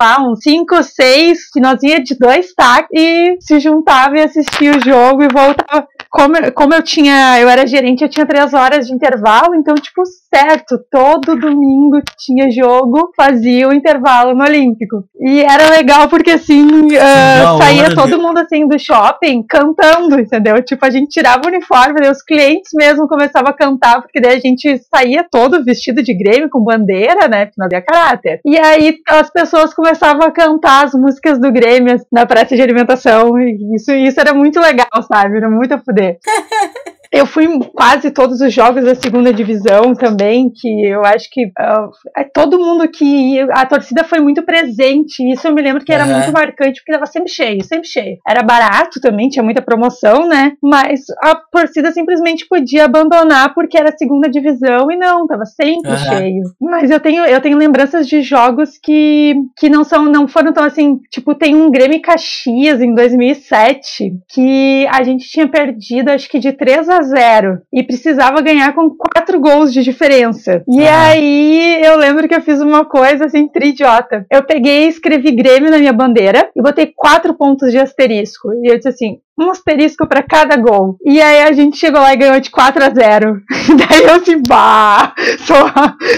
[0.00, 4.80] lá uns 5, 6, que nós ia de dois táxis e se juntava assistia o
[4.80, 5.88] jogo e voltava.
[6.10, 10.02] Como, como eu tinha, eu era gerente, eu tinha três horas de intervalo, então, tipo,
[10.32, 15.04] certo, todo domingo tinha jogo, fazia o intervalo no Olímpico.
[15.20, 20.62] E era legal porque, assim, uh, saía todo mundo, assim, do shopping cantando, entendeu?
[20.62, 24.36] Tipo, a gente tirava o uniforme, daí os clientes mesmo começavam a cantar, porque daí
[24.36, 28.40] a gente saía todo vestido de Grêmio, com bandeira, né, não havia caráter.
[28.44, 33.38] E aí as pessoas começavam a cantar as músicas do Grêmio na praça de alimentação,
[33.38, 35.36] e isso, isso era muito legal, sabe?
[35.36, 36.95] Era muito a fuder.
[37.16, 41.46] Eu fui em quase todos os jogos da segunda divisão também, que eu acho que
[41.46, 45.22] uh, todo mundo que a torcida foi muito presente.
[45.32, 46.12] Isso eu me lembro que era uhum.
[46.12, 48.18] muito marcante, porque estava sempre cheio, sempre cheio.
[48.26, 50.52] Era barato também, tinha muita promoção, né?
[50.62, 55.96] Mas a torcida simplesmente podia abandonar porque era segunda divisão e não, estava sempre uhum.
[55.96, 56.42] cheio.
[56.60, 60.64] Mas eu tenho, eu tenho lembranças de jogos que, que não são, não foram tão
[60.64, 66.38] assim, tipo, tem um Grêmio Caxias em 2007 que a gente tinha perdido acho que
[66.38, 70.62] de 3 a 0 e precisava ganhar com quatro gols de diferença.
[70.68, 71.08] E ah.
[71.08, 74.26] aí eu lembro que eu fiz uma coisa assim, tridiota.
[74.30, 78.52] Eu peguei e escrevi Grêmio na minha bandeira e botei quatro pontos de asterisco.
[78.62, 80.96] E eu disse assim: um asterisco para cada gol.
[81.04, 83.40] E aí a gente chegou lá e ganhou de 4 a 0.
[83.76, 85.56] Daí eu assim, bah, sou,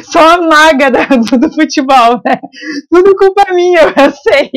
[0.05, 2.39] sou a maga do, do, futebol, né?
[2.91, 4.51] Tudo culpa minha, eu sei.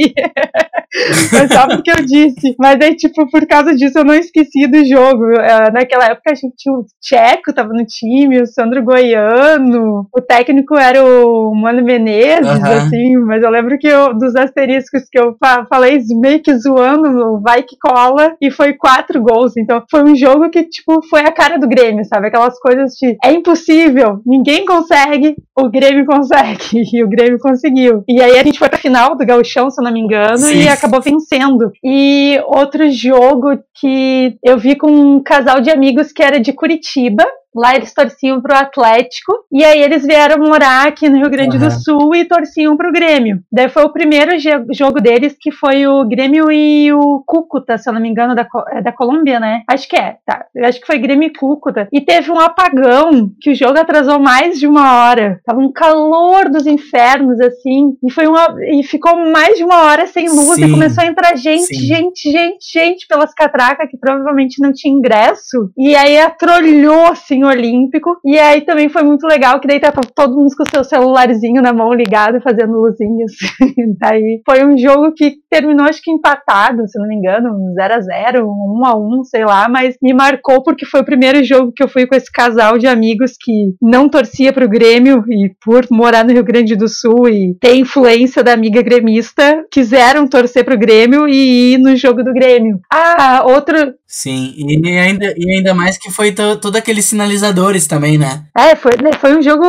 [1.29, 2.55] Foi só porque eu disse.
[2.59, 5.31] Mas aí, tipo, por causa disso eu não esqueci do jogo.
[5.31, 10.21] É, naquela época a gente tinha o Tcheco, tava no time, o Sandro Goiano, o
[10.21, 12.65] técnico era o Mano Menezes, uhum.
[12.65, 15.35] assim, mas eu lembro que eu, dos asteriscos que eu
[15.69, 19.55] falei meio que zoando, vai que cola, e foi quatro gols.
[19.57, 22.27] Então foi um jogo que, tipo, foi a cara do Grêmio, sabe?
[22.27, 26.81] Aquelas coisas de é impossível, ninguém consegue, o Grêmio consegue.
[26.93, 28.03] E o Grêmio conseguiu.
[28.07, 30.63] E aí a gente foi pra final do Gauchão, se eu não me engano, Sim.
[30.63, 31.71] e acabou vencendo.
[31.83, 37.25] E outro jogo que eu vi com um casal de amigos que era de Curitiba,
[37.55, 39.33] Lá eles torciam pro Atlético.
[39.51, 41.63] E aí eles vieram morar aqui no Rio Grande uhum.
[41.63, 43.39] do Sul e torciam pro Grêmio.
[43.51, 44.31] Daí foi o primeiro
[44.71, 48.47] jogo deles que foi o Grêmio e o Cúcuta, se eu não me engano, da,
[48.69, 49.63] é da Colômbia, né?
[49.67, 50.45] Acho que é, tá.
[50.63, 51.87] Acho que foi Grêmio e Cúcuta.
[51.91, 55.39] E teve um apagão que o jogo atrasou mais de uma hora.
[55.45, 57.97] Tava um calor dos infernos, assim.
[58.03, 58.55] E foi uma.
[58.61, 60.65] E ficou mais de uma hora sem luz Sim.
[60.65, 61.85] e começou a entrar gente, Sim.
[61.85, 65.71] gente, gente, gente pelas catracas que provavelmente não tinha ingresso.
[65.77, 68.17] E aí atrolhou assim Olímpico.
[68.25, 71.61] E aí também foi muito legal que daí tava todo mundo com o seu celularzinho
[71.61, 73.31] na mão ligado, fazendo luzinhas.
[73.99, 78.01] daí foi um jogo que terminou acho que empatado, se não me engano, 0 a
[78.01, 81.83] 0 1 a 1 sei lá, mas me marcou porque foi o primeiro jogo que
[81.83, 86.23] eu fui com esse casal de amigos que não torcia pro Grêmio e por morar
[86.23, 91.27] no Rio Grande do Sul e ter influência da amiga gremista, quiseram torcer pro Grêmio
[91.27, 92.79] e ir no jogo do Grêmio.
[92.91, 98.17] Ah, outro Sim, e ainda, e ainda mais que foi to, todo aqueles sinalizadores também,
[98.17, 98.43] né?
[98.57, 99.65] É, foi, né, foi um jogo.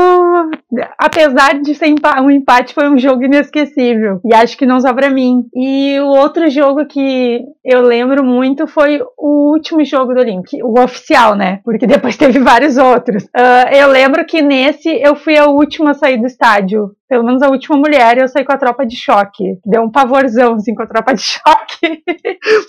[0.99, 4.21] Apesar de ser um empate, foi um jogo inesquecível.
[4.25, 5.45] E acho que não só pra mim.
[5.55, 10.81] E o outro jogo que eu lembro muito foi o último jogo do Olympic, o
[10.81, 11.61] oficial, né?
[11.65, 13.25] Porque depois teve vários outros.
[13.25, 17.43] Uh, eu lembro que nesse eu fui a última a sair do estádio pelo menos
[17.43, 19.59] a última mulher, eu saí com a tropa de choque.
[19.67, 22.03] Deu um pavorzão, assim, com a tropa de choque,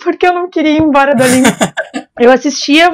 [0.02, 1.56] porque eu não queria ir embora do Olímpico.
[2.20, 2.90] eu assistia,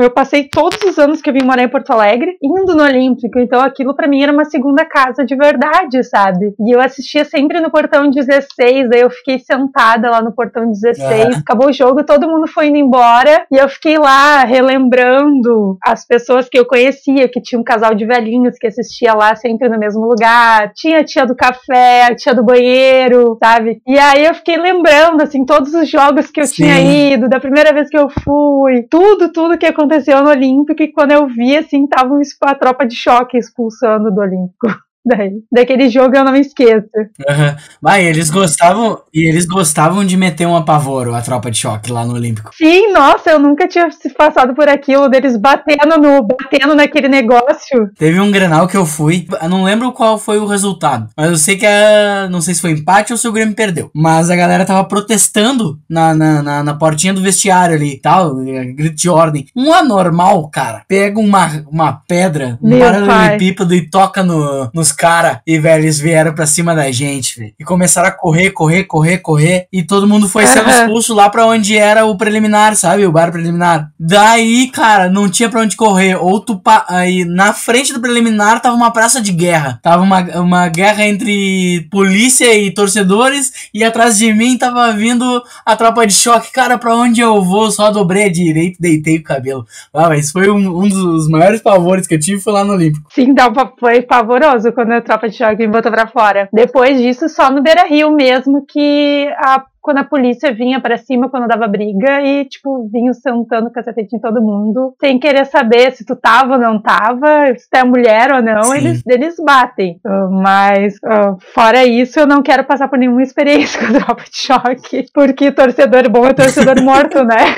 [0.00, 3.38] eu passei todos os anos que eu vim morar em Porto Alegre, indo no Olímpico,
[3.38, 6.54] então aquilo para mim era uma segunda casa de verdade, sabe?
[6.60, 11.38] E eu assistia sempre no portão 16, daí eu fiquei sentada lá no portão 16,
[11.38, 16.48] acabou o jogo, todo mundo foi indo embora, e eu fiquei lá relembrando as pessoas
[16.48, 20.04] que eu conhecia, que tinha um casal de velhinhos que assistia lá sempre no mesmo
[20.04, 23.80] lugar, tinha tinha a tia do café, a tia do banheiro, sabe?
[23.86, 26.54] E aí eu fiquei lembrando, assim, todos os jogos que eu Sim.
[26.54, 28.57] tinha ido, da primeira vez que eu fui,
[28.88, 32.14] tudo, tudo que aconteceu no Olímpico, e quando eu vi, assim, tava
[32.50, 34.66] a tropa de choque expulsando do Olímpico.
[35.04, 36.88] Daí, daquele jogo eu não me esqueço.
[36.96, 37.56] Uhum.
[37.80, 42.04] Mas eles gostavam, e eles gostavam de meter um apavoro, a tropa de choque lá
[42.04, 42.50] no Olímpico.
[42.54, 47.90] Sim, nossa, eu nunca tinha passado por aquilo deles batendo no batendo naquele negócio.
[47.96, 51.36] Teve um Grenal que eu fui, eu não lembro qual foi o resultado, mas eu
[51.36, 54.36] sei que a, não sei se foi empate ou se o Grêmio perdeu, mas a
[54.36, 59.46] galera tava protestando na, na, na, na portinha do vestiário ali, tal, grito de ordem.
[59.56, 65.58] Um anormal, cara, pega uma, uma pedra, um paralelepípedo e toca no, nos cara e,
[65.58, 67.52] velho, eles vieram pra cima da gente, velho.
[67.58, 69.66] E começaram a correr, correr, correr, correr.
[69.72, 73.06] E todo mundo foi sendo expulso lá pra onde era o preliminar, sabe?
[73.06, 73.90] O bar preliminar.
[73.98, 76.16] Daí, cara, não tinha pra onde correr.
[76.16, 76.58] Ou tu.
[76.58, 76.84] Pa...
[76.88, 79.78] Aí, na frente do preliminar tava uma praça de guerra.
[79.82, 83.68] Tava uma, uma guerra entre polícia e torcedores.
[83.72, 86.52] E atrás de mim tava vindo a tropa de choque.
[86.52, 87.70] Cara, pra onde eu vou?
[87.70, 89.66] Só dobrei a direita deitei o cabelo.
[89.92, 93.08] Ah, mas foi um, um dos maiores pavores que eu tive foi lá no Olímpico.
[93.12, 96.48] Sim, dá, foi pavoroso quando a tropa de choque me botou pra fora.
[96.52, 101.30] Depois disso, só no Beira Rio mesmo que a quando a polícia vinha para cima
[101.30, 106.04] quando dava briga e, tipo, vinham sentando cacetete em todo mundo, sem querer saber se
[106.04, 109.98] tu tava ou não tava, se tu é mulher ou não, eles, eles batem.
[110.42, 114.36] Mas, uh, fora isso, eu não quero passar por nenhuma experiência com a tropa de
[114.36, 117.46] choque, porque torcedor bom é torcedor morto, né?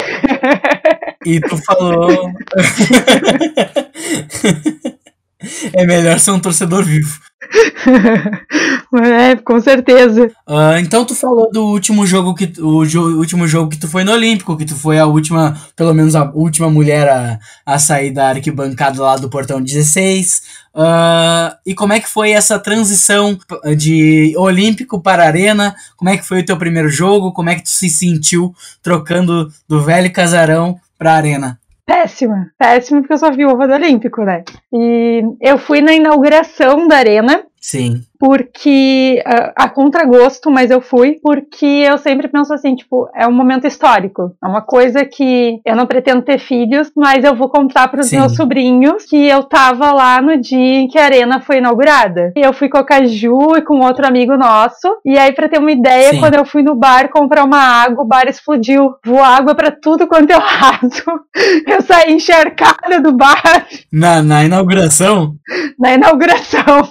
[1.27, 2.09] E tu falou.
[5.73, 7.19] É melhor ser um torcedor vivo.
[9.03, 10.27] é, com certeza.
[10.47, 14.05] Uh, então tu falou do último jogo que o, jo último jogo que tu foi
[14.05, 18.11] no Olímpico, que tu foi a última, pelo menos a última mulher a, a sair
[18.11, 20.43] da arquibancada lá do portão 16.
[20.73, 23.39] Uh, ah, e como é que foi essa transição
[23.77, 25.75] de Olímpico para Arena?
[25.97, 27.33] Como é que foi o teu primeiro jogo?
[27.33, 31.59] Como é que tu se sentiu trocando do velho casarão para Arena?
[31.91, 32.53] Péssima.
[32.57, 34.45] Péssima porque eu sou viúva do Olímpico, né?
[34.73, 37.45] E eu fui na inauguração da arena.
[37.61, 43.27] Sim porque a, a contragosto, mas eu fui porque eu sempre penso assim, tipo, é
[43.27, 47.49] um momento histórico, é uma coisa que eu não pretendo ter filhos, mas eu vou
[47.49, 51.41] contar para os meus sobrinhos que eu tava lá no dia em que a arena
[51.41, 52.31] foi inaugurada.
[52.37, 55.59] E eu fui com a Caju e com outro amigo nosso, e aí para ter
[55.59, 56.21] uma ideia, Sim.
[56.21, 60.07] quando eu fui no bar comprar uma água, o bar explodiu, voou água para tudo
[60.07, 61.05] quanto eu raso.
[61.67, 63.67] Eu saí encharcada do bar.
[63.93, 65.37] Na, na inauguração?
[65.79, 66.89] Na inauguração.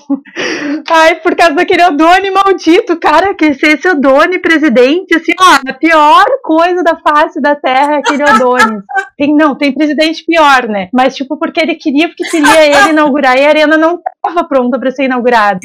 [0.90, 5.74] Ai, por causa daquele Odone maldito, cara, que se esse Odone presidente, assim, ó, a
[5.74, 8.82] pior coisa da face da terra é aquele Odone.
[9.18, 10.90] Tem, não, tem presidente pior, né?
[10.94, 14.80] Mas, tipo, porque ele queria, porque queria ele inaugurar e a arena não tava pronta
[14.80, 15.60] para ser inaugurada.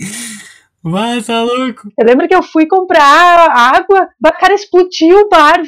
[0.84, 1.88] Vai, tá louco.
[1.98, 5.62] Eu lembro que eu fui comprar água, o cara explodiu o bar,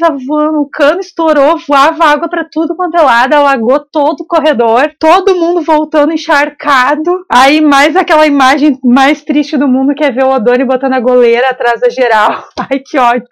[0.55, 5.35] o cano estourou, voava água pra tudo quanto é lado, alagou todo o corredor, todo
[5.35, 7.25] mundo voltando encharcado.
[7.33, 11.01] Aí mais aquela imagem mais triste do mundo que é ver o Odoni botando a
[11.01, 12.45] goleira atrás da geral.
[12.71, 13.27] Ai, que ódio.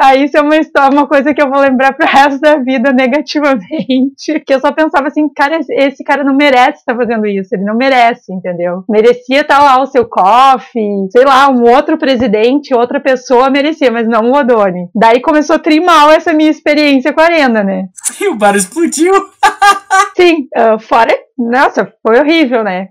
[0.00, 2.90] Aí isso é uma história, uma coisa que eu vou lembrar pro resto da vida
[2.90, 4.40] negativamente.
[4.46, 7.76] Que eu só pensava assim, cara, esse cara não merece estar fazendo isso, ele não
[7.76, 8.82] merece, entendeu?
[8.88, 10.82] Merecia estar lá o seu coffee,
[11.18, 14.88] sei lá, um outro presidente, outra pessoa merecia, mas não o Odoni.
[14.94, 17.88] Daí começou a trimar essa minha experiência com a Arena, né?
[18.04, 19.12] Sim, o bar explodiu.
[20.16, 22.88] Sim, uh, fora nossa, foi horrível, né?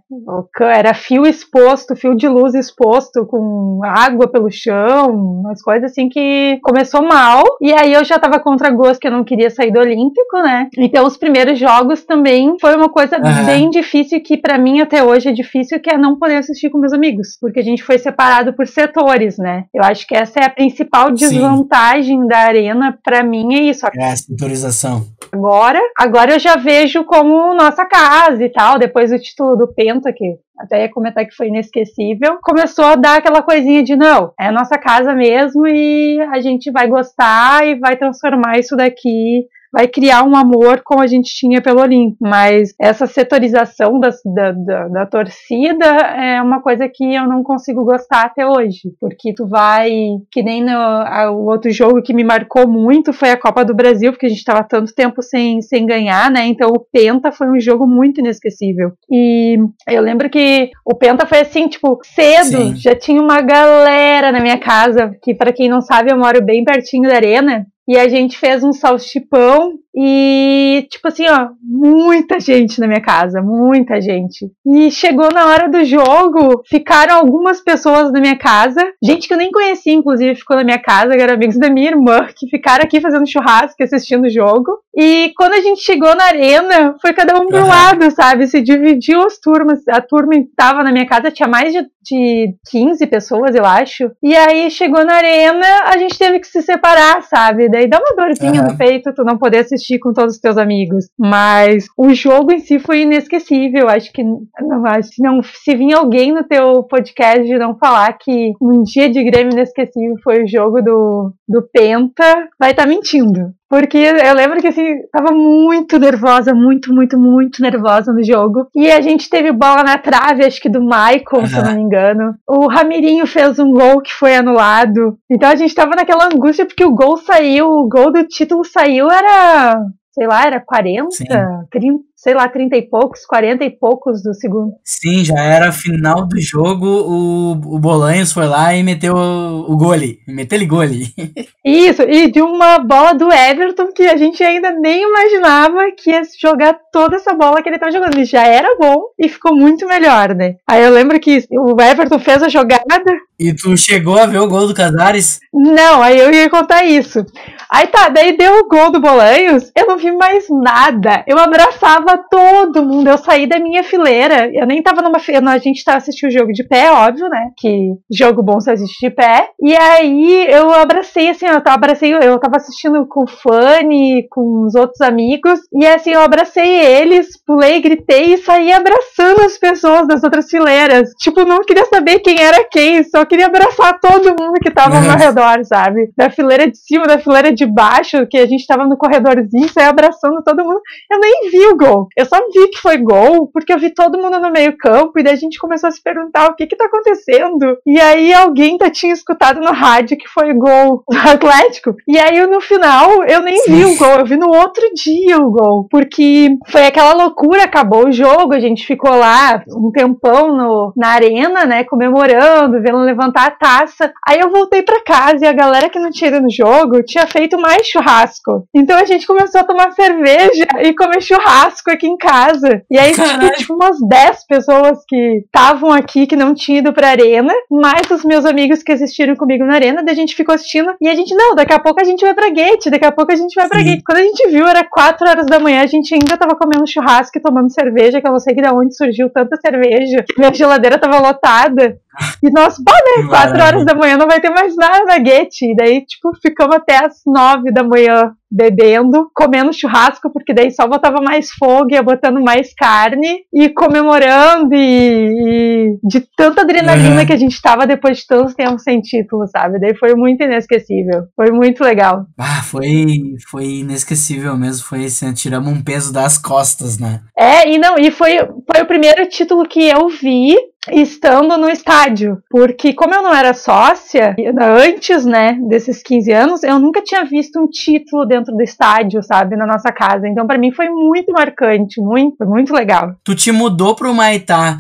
[0.62, 5.08] Era fio exposto, fio de luz exposto, com água pelo chão,
[5.42, 7.44] umas coisas assim que começou mal.
[7.62, 10.70] E aí eu já tava contra gosto que eu não queria sair do Olímpico, né?
[10.78, 13.46] Então os primeiros jogos também foi uma coisa uhum.
[13.46, 16.78] bem difícil que para mim até hoje é difícil, que é não poder assistir com
[16.78, 19.66] meus amigos, porque a gente foi separado por setores, né?
[19.76, 22.28] Eu acho que essa é a principal desvantagem Sim.
[22.28, 23.86] da arena para mim é isso.
[24.00, 25.06] É a setorização.
[25.34, 30.12] Agora, agora eu já vejo como nossa casa e tal, depois o título do Penta,
[30.14, 34.52] que até ia comentar que foi inesquecível, começou a dar aquela coisinha de não, é
[34.52, 40.24] nossa casa mesmo e a gente vai gostar e vai transformar isso daqui vai criar
[40.24, 42.18] um amor como a gente tinha pelo Olimpo.
[42.22, 47.84] Mas essa setorização da, da, da, da, torcida é uma coisa que eu não consigo
[47.84, 48.94] gostar até hoje.
[49.00, 49.92] Porque tu vai,
[50.32, 53.76] que nem no a, o outro jogo que me marcou muito foi a Copa do
[53.76, 56.46] Brasil, porque a gente estava tanto tempo sem, sem ganhar, né?
[56.46, 58.92] Então o Penta foi um jogo muito inesquecível.
[59.12, 62.76] E eu lembro que o Penta foi assim, tipo, cedo, Sim.
[62.76, 66.64] já tinha uma galera na minha casa, que para quem não sabe, eu moro bem
[66.64, 67.66] pertinho da arena.
[67.88, 73.42] E a gente fez um salchipão e, tipo assim, ó, muita gente na minha casa,
[73.42, 74.48] muita gente.
[74.64, 79.38] E chegou na hora do jogo, ficaram algumas pessoas na minha casa, gente que eu
[79.40, 82.84] nem conhecia, inclusive, ficou na minha casa, que eram amigos da minha irmã, que ficaram
[82.84, 84.72] aqui fazendo churrasco, assistindo o jogo.
[84.96, 87.68] E quando a gente chegou na arena, foi cada um pro uhum.
[87.68, 88.46] lado, sabe?
[88.46, 89.80] Se dividiu as turmas.
[89.88, 94.12] A turma estava na minha casa, tinha mais de, de 15 pessoas, eu acho.
[94.22, 97.70] E aí chegou na arena, a gente teve que se separar, sabe?
[97.70, 98.72] Daí dá uma dorzinha uhum.
[98.72, 101.10] no peito, tu não poder assistir assistir com todos os teus amigos.
[101.18, 103.90] Mas o jogo em si foi inesquecível.
[103.90, 108.52] Acho que não, acho não se vinha alguém no teu podcast de não falar que
[108.62, 113.54] um dia de Grêmio inesquecível foi o jogo do, do Penta, vai estar tá mentindo.
[113.70, 118.68] Porque eu lembro que assim, tava muito nervosa, muito, muito, muito nervosa no jogo.
[118.74, 121.48] E a gente teve bola na trave, acho que do Michael, uhum.
[121.48, 122.36] se eu não me engano.
[122.48, 125.18] O Ramirinho fez um gol que foi anulado.
[125.30, 129.12] Então a gente tava naquela angústia porque o gol saiu, o gol do título saiu,
[129.12, 129.82] era
[130.18, 131.26] sei lá, era 40, Sim.
[131.70, 134.74] 30, sei lá, 30 e poucos, 40 e poucos do segundo.
[134.84, 139.78] Sim, já era final do jogo, o, o Bolanhos foi lá e meteu o, o
[139.78, 141.14] gole, meteu ele gole.
[141.64, 146.24] Isso, e de uma bola do Everton que a gente ainda nem imaginava que ia
[146.42, 148.16] jogar toda essa bola que ele estava jogando.
[148.16, 150.56] Ele já era bom e ficou muito melhor, né?
[150.68, 153.14] Aí eu lembro que o Everton fez a jogada.
[153.40, 155.40] E tu chegou a ver o gol do Casares?
[155.54, 157.24] Não, aí eu ia contar isso.
[157.70, 161.24] Aí tá, daí deu o gol do Bolanhos, eu não vi mais nada.
[161.28, 164.50] Eu abraçava todo mundo, eu saí da minha fileira.
[164.54, 167.50] Eu nem tava numa fileira, a gente tava assistindo o jogo de pé, óbvio, né?
[167.58, 169.50] Que jogo bom se assiste de pé.
[169.62, 174.76] E aí eu abracei, assim, eu abracei, eu tava assistindo com o Fanny, com os
[174.76, 175.60] outros amigos.
[175.74, 181.10] E assim, eu abracei eles, pulei, gritei e saí abraçando as pessoas das outras fileiras.
[181.20, 185.02] Tipo, não queria saber quem era quem, só queria abraçar todo mundo que tava ao
[185.02, 186.12] meu redor, sabe?
[186.16, 189.86] Da fileira de cima, da fileira de baixo, que a gente tava no corredorzinho, saí
[189.86, 190.82] abraçando todo mundo.
[191.12, 192.08] Eu nem vi o gol.
[192.16, 195.24] Eu só vi que foi gol, porque eu vi todo mundo no meio campo, e
[195.24, 197.78] daí a gente começou a se perguntar o que que tá acontecendo.
[197.86, 201.96] E aí alguém tá, tinha escutado no rádio que foi gol do Atlético.
[202.08, 205.52] E aí no final eu nem vi o gol, eu vi no outro dia o
[205.52, 205.88] gol.
[205.90, 211.10] Porque foi aquela loucura, acabou o jogo, a gente ficou lá um tempão no, na
[211.10, 214.12] arena, né, comemorando, vendo levantar a taça.
[214.28, 217.26] Aí eu voltei para casa e a galera que não tinha ido no jogo tinha
[217.28, 218.68] feito mais churrasco.
[218.76, 222.82] Então a gente começou a tomar cerveja e comer churrasco aqui em casa.
[222.90, 227.10] E aí tinha tipo umas 10 pessoas que estavam aqui que não tinham ido pra
[227.10, 230.96] arena, mais os meus amigos que assistiram comigo na arena, daí a gente ficou assistindo
[231.00, 233.32] e a gente, não, daqui a pouco a gente vai pra gate, daqui a pouco
[233.32, 233.86] a gente vai pra Sim.
[233.86, 234.04] gate.
[234.04, 237.38] Quando a gente viu, era 4 horas da manhã, a gente ainda tava comendo churrasco
[237.38, 240.26] e tomando cerveja, que eu não sei de onde surgiu tanta cerveja.
[240.38, 241.98] Minha geladeira tava lotada.
[242.44, 243.28] E nós, pá, né?
[243.28, 245.62] 4 horas da manhã não vai ter mais nada na Get.
[245.62, 250.88] E daí, tipo, ficamos até as 9 da manhã bebendo, comendo churrasco, porque daí só
[250.88, 257.26] botava mais fogo, ia botando mais carne e comemorando e, e de tanta adrenalina uhum.
[257.26, 259.80] que a gente tava depois de tanto tempo sem título, sabe?
[259.80, 261.24] Daí foi muito inesquecível.
[261.36, 262.26] Foi muito legal.
[262.38, 264.86] Ah, foi, foi inesquecível mesmo.
[264.88, 267.22] Foi assim, tiramos um peso das costas, né?
[267.38, 270.56] É, e não, e foi, foi o primeiro título que eu vi
[270.92, 276.80] estando no estádio, porque como eu não era sócia, antes, né, desses 15 anos, eu
[276.80, 280.28] nunca tinha visto um título dentro do estádio, sabe, na nossa casa.
[280.28, 283.16] Então para mim foi muito marcante, muito, muito legal.
[283.24, 284.78] Tu te mudou pro Maitá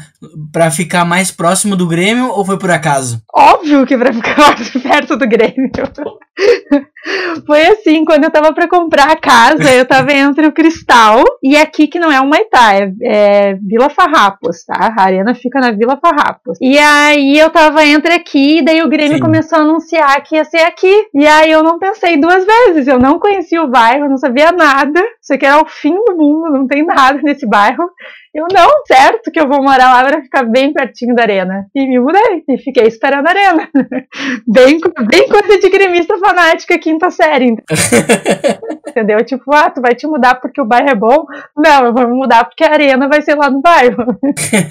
[0.52, 3.22] para ficar mais próximo do Grêmio ou foi por acaso?
[3.34, 5.72] Óbvio que para ficar mais perto do Grêmio.
[7.46, 11.56] Foi assim, quando eu tava para comprar a casa, eu tava entre o Cristal e
[11.56, 14.94] aqui que não é o Maitá, é, é Vila Farrapos, tá?
[14.98, 16.58] A arena fica na Vila Farrapos.
[16.62, 19.24] E aí eu tava entre aqui, e daí o Grêmio Sim.
[19.24, 21.08] começou a anunciar que ia ser aqui.
[21.14, 25.02] E aí eu não pensei duas vezes, eu não conhecia o bairro, não sabia nada.
[25.22, 27.90] Isso aqui era o fim do mundo, não tem nada nesse bairro.
[28.38, 31.66] Eu não, certo que eu vou morar lá para ficar bem pertinho da arena.
[31.74, 33.68] E me mudei e fiquei esperando a arena.
[34.48, 34.80] bem,
[35.10, 37.56] bem coisa de gremista fanática quinta série.
[38.98, 39.24] Entendeu?
[39.24, 41.26] Tipo, ah, tu vai te mudar porque o bairro é bom?
[41.56, 44.18] Não, eu vou me mudar porque a arena vai ser lá no bairro.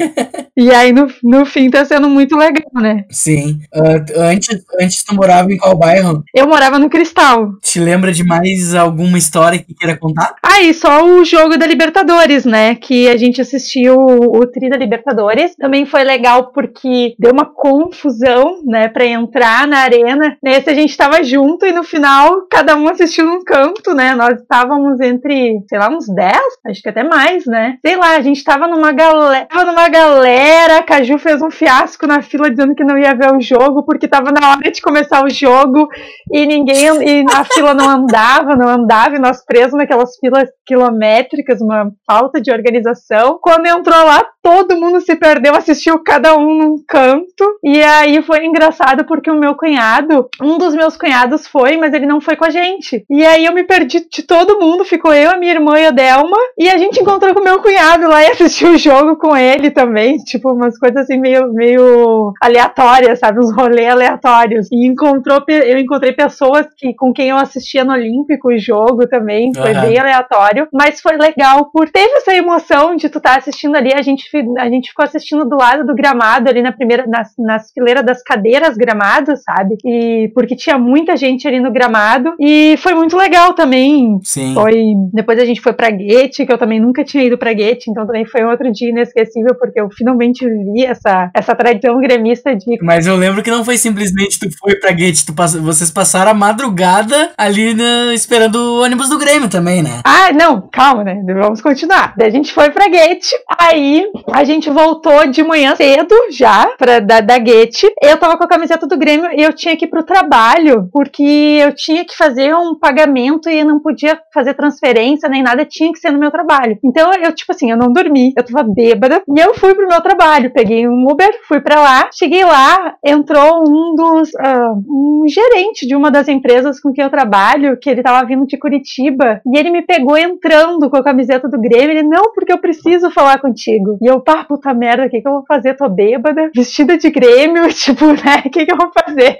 [0.56, 3.04] e aí no, no fim tá sendo muito legal, né?
[3.10, 3.60] Sim.
[3.74, 6.24] Uh, antes, antes tu morava em qual bairro?
[6.34, 7.52] Eu morava no Cristal.
[7.62, 10.34] Te lembra de mais alguma história que queira contar?
[10.42, 12.74] Ah, e só o jogo da Libertadores, né?
[12.74, 15.54] Que a gente assistiu assistiu o Tri da Libertadores.
[15.56, 20.36] Também foi legal porque deu uma confusão, né, para entrar na arena.
[20.42, 24.14] Nesse a gente estava junto e no final cada um assistiu num canto, né?
[24.16, 26.36] Nós estávamos entre, sei lá, uns 10,
[26.66, 27.78] acho que até mais, né?
[27.84, 32.22] Sei lá, a gente estava numa galera, numa galera, a Caju fez um fiasco na
[32.22, 35.30] fila dizendo que não ia ver o jogo porque estava na hora de começar o
[35.30, 35.88] jogo
[36.32, 41.60] e ninguém e a fila não andava, não andava e nós presos naquelas filas quilométricas,
[41.60, 46.76] uma falta de organização quando entrou lá, todo mundo se perdeu, assistiu cada um num
[46.86, 47.58] canto.
[47.64, 52.06] E aí foi engraçado porque o meu cunhado, um dos meus cunhados foi, mas ele
[52.06, 53.04] não foi com a gente.
[53.10, 55.90] E aí eu me perdi de todo mundo, ficou eu, a minha irmã e a
[55.90, 56.36] Delma.
[56.58, 59.70] E a gente encontrou com o meu cunhado lá e assistiu o jogo com ele
[59.70, 60.16] também.
[60.18, 63.40] Tipo, umas coisas assim meio, meio aleatórias, sabe?
[63.40, 64.68] Uns rolês aleatórios.
[64.70, 69.52] E encontrou, eu encontrei pessoas que, com quem eu assistia no Olímpico o jogo também.
[69.54, 69.80] Foi uhum.
[69.80, 70.68] bem aleatório.
[70.72, 74.28] Mas foi legal por teve essa emoção de tu estar tá assistindo ali, a gente,
[74.58, 78.22] a gente ficou assistindo do lado do gramado, ali na primeira, nas, nas fileiras das
[78.22, 79.76] cadeiras gramadas, sabe?
[79.84, 82.34] E porque tinha muita gente ali no gramado.
[82.40, 83.95] E foi muito legal também.
[84.22, 84.54] Sim.
[84.54, 84.74] Foi.
[85.12, 88.06] Depois a gente foi pra Guete, que eu também nunca tinha ido pra Guete, então
[88.06, 92.78] também foi outro dia inesquecível, porque eu finalmente vivi essa, essa tradição gremista de.
[92.82, 95.54] Mas eu lembro que não foi simplesmente tu foi pra Guete, tu pass...
[95.54, 98.14] vocês passaram a madrugada ali na...
[98.14, 100.00] esperando o ônibus do Grêmio também, né?
[100.04, 101.22] Ah, não, calma, né?
[101.26, 102.14] Vamos continuar.
[102.16, 107.00] Daí a gente foi pra Guete Aí a gente voltou de manhã cedo já pra,
[107.00, 107.86] da, da Guete.
[108.02, 111.60] Eu tava com a camiseta do Grêmio e eu tinha que ir pro trabalho, porque
[111.62, 115.92] eu tinha que fazer um pagamento e eu não podia fazer transferência nem nada, tinha
[115.92, 116.78] que ser no meu trabalho.
[116.82, 120.00] Então eu, tipo assim, eu não dormi, eu tava bêbada e eu fui pro meu
[120.00, 120.52] trabalho.
[120.52, 124.30] Peguei um Uber, fui pra lá, cheguei lá, entrou um dos.
[124.30, 128.46] Uh, um gerente de uma das empresas com quem eu trabalho, que ele tava vindo
[128.46, 131.90] de Curitiba, e ele me pegou entrando com a camiseta do Grêmio.
[131.90, 133.98] Ele, não, porque eu preciso falar contigo.
[134.00, 135.74] E eu, pá, puta merda, o que, que eu vou fazer?
[135.74, 138.42] Tô bêbada, vestida de Grêmio, tipo, né?
[138.46, 139.38] O que, que eu vou fazer?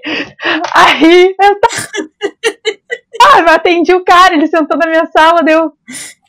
[0.75, 1.57] Aí eu
[3.21, 5.73] Ah, eu atendi o cara, ele sentou na minha sala, deu.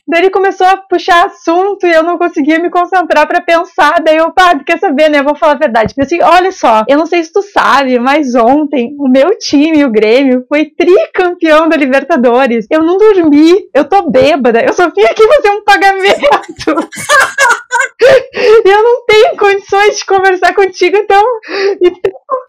[0.08, 4.02] Daí ele começou a puxar assunto e eu não conseguia me concentrar para pensar.
[4.02, 5.20] Daí eu, pá, quer saber, né?
[5.20, 5.94] Eu vou falar a verdade.
[5.98, 9.84] Eu assim, olha só, eu não sei se tu sabe, mas ontem o meu time,
[9.84, 12.66] o Grêmio, foi tricampeão da Libertadores.
[12.70, 16.22] Eu não dormi, eu tô bêbada, eu só vim aqui fazer um pagamento.
[18.66, 21.22] eu não tenho condições de conversar contigo, então.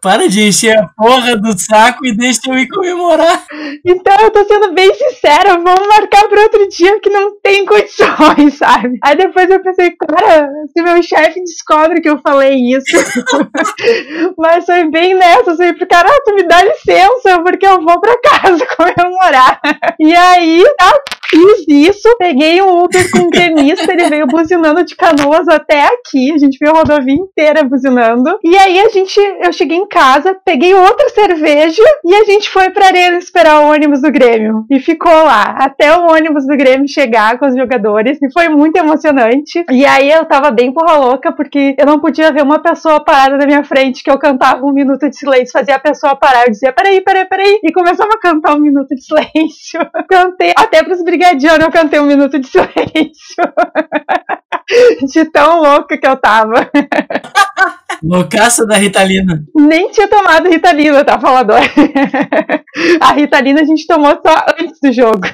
[0.01, 3.45] Para de encher a porra do saco e deixa eu ir comemorar.
[3.85, 8.55] Então, eu tô sendo bem sincera, vamos marcar para outro dia que não tem condições,
[8.59, 8.99] sabe?
[9.03, 12.97] Aí depois eu pensei, cara, se meu chefe descobre que eu falei isso.
[14.37, 18.17] Mas foi bem nessa, assim, porque, cara, tu me dá licença, porque eu vou pra
[18.21, 19.61] casa comemorar.
[19.99, 20.93] E aí, tá,
[21.31, 26.33] fiz isso, peguei um Uber com um gremista, ele veio buzinando de canoas até aqui,
[26.33, 28.39] a gente viu a rodovia inteira buzinando.
[28.43, 32.71] E aí a gente, eu cheguei em casa, peguei outra cerveja e a gente foi
[32.71, 34.65] pra arena esperar o ônibus do Grêmio.
[34.71, 38.77] E ficou lá, até o ônibus do Grêmio chegar com os jogadores e foi muito
[38.77, 39.65] emocionante.
[39.71, 43.37] E aí eu tava bem porra louca porque eu não podia ver uma pessoa parada
[43.37, 46.51] na minha frente que eu cantava um minuto de silêncio, fazia a pessoa parar, eu
[46.51, 49.81] dizia, peraí, peraí, peraí, e começava a cantar um minuto de silêncio.
[50.09, 53.45] Cantei, até pros brigadianos eu cantei um minuto de silêncio.
[55.07, 56.69] de tão louca que eu tava.
[58.03, 59.43] Loucaça da Ritalina.
[59.57, 61.61] Nem tinha tomado Ritalina, tá, falador?
[63.01, 65.23] A Ritalina a gente tomou só antes do jogo.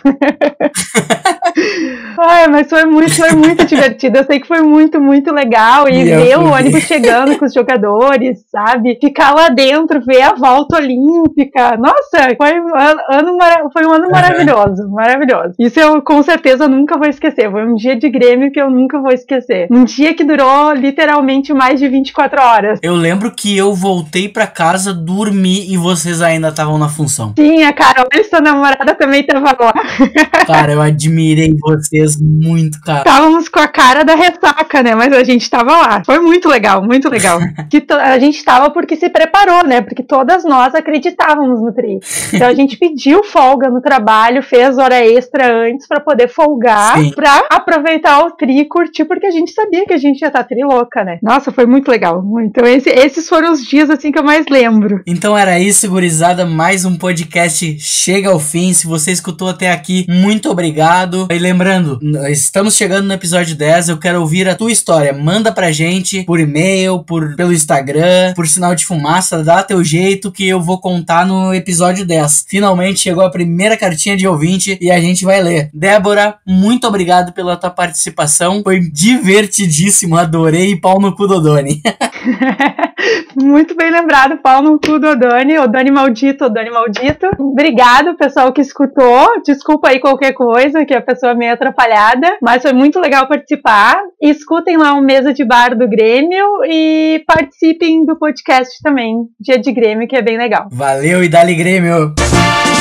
[2.18, 4.18] Ai, mas foi muito, foi muito divertido.
[4.18, 5.88] Eu sei que foi muito, muito legal.
[5.88, 8.98] E, e ver o ônibus chegando com os jogadores, sabe?
[9.00, 11.76] Ficar lá dentro, ver a volta olímpica.
[11.76, 15.54] Nossa, foi um ano, foi um ano maravilhoso, maravilhoso.
[15.58, 17.50] Isso eu com certeza nunca vou esquecer.
[17.50, 19.68] Foi um dia de Grêmio que eu nunca vou esquecer.
[19.70, 22.78] Um dia que durou literalmente mais de 24 horas.
[22.82, 27.34] Eu lembro que eu voltei para casa, dormi e vocês ainda estavam na função.
[27.36, 29.74] Sim, a Carol, sua namorada, também tava lá.
[30.46, 32.98] Cara, eu admirei vocês muito, cara.
[32.98, 34.94] Estávamos com a cara da ressaca, né?
[34.94, 36.02] Mas a gente tava lá.
[36.04, 37.40] Foi muito legal, muito legal.
[37.70, 39.80] que a gente tava porque se preparou, né?
[39.80, 41.98] Porque todas nós acreditávamos no tri.
[42.32, 47.42] Então a gente pediu folga no trabalho, fez hora extra antes para poder folgar, para
[47.50, 50.48] aproveitar o tri e curtir, porque a gente sabia que a gente ia estar tá
[50.48, 51.18] tri louca, né?
[51.22, 52.03] Nossa, foi muito legal.
[52.44, 55.02] Então esse, esses foram os dias assim que eu mais lembro.
[55.06, 56.44] Então era isso, gurizada.
[56.44, 58.72] Mais um podcast chega ao fim.
[58.72, 61.26] Se você escutou até aqui, muito obrigado.
[61.30, 61.98] E lembrando,
[62.28, 63.88] estamos chegando no episódio 10.
[63.88, 65.12] Eu quero ouvir a tua história.
[65.12, 69.42] Manda pra gente por e-mail, por, pelo Instagram, por sinal de fumaça.
[69.42, 72.46] Dá teu jeito que eu vou contar no episódio 10.
[72.48, 75.70] Finalmente chegou a primeira cartinha de ouvinte e a gente vai ler.
[75.72, 78.62] Débora, muito obrigado pela tua participação.
[78.62, 80.16] Foi divertidíssimo.
[80.16, 80.76] Adorei.
[80.76, 81.80] Pau no cu do Doni.
[83.36, 87.26] Muito bem lembrado, pau no cu do Odani, Odani maldito, Odani maldito.
[87.38, 89.42] Obrigado, pessoal que escutou.
[89.44, 93.96] Desculpa aí qualquer coisa, que a pessoa é meio atrapalhada, mas foi muito legal participar.
[94.20, 99.72] Escutem lá o Mesa de Bar do Grêmio e participem do podcast também, Dia de
[99.72, 100.68] Grêmio, que é bem legal.
[100.72, 102.14] Valeu e dali Grêmio!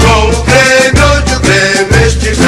[0.04, 2.44] O Grêmio, onde o Grêmio estiver.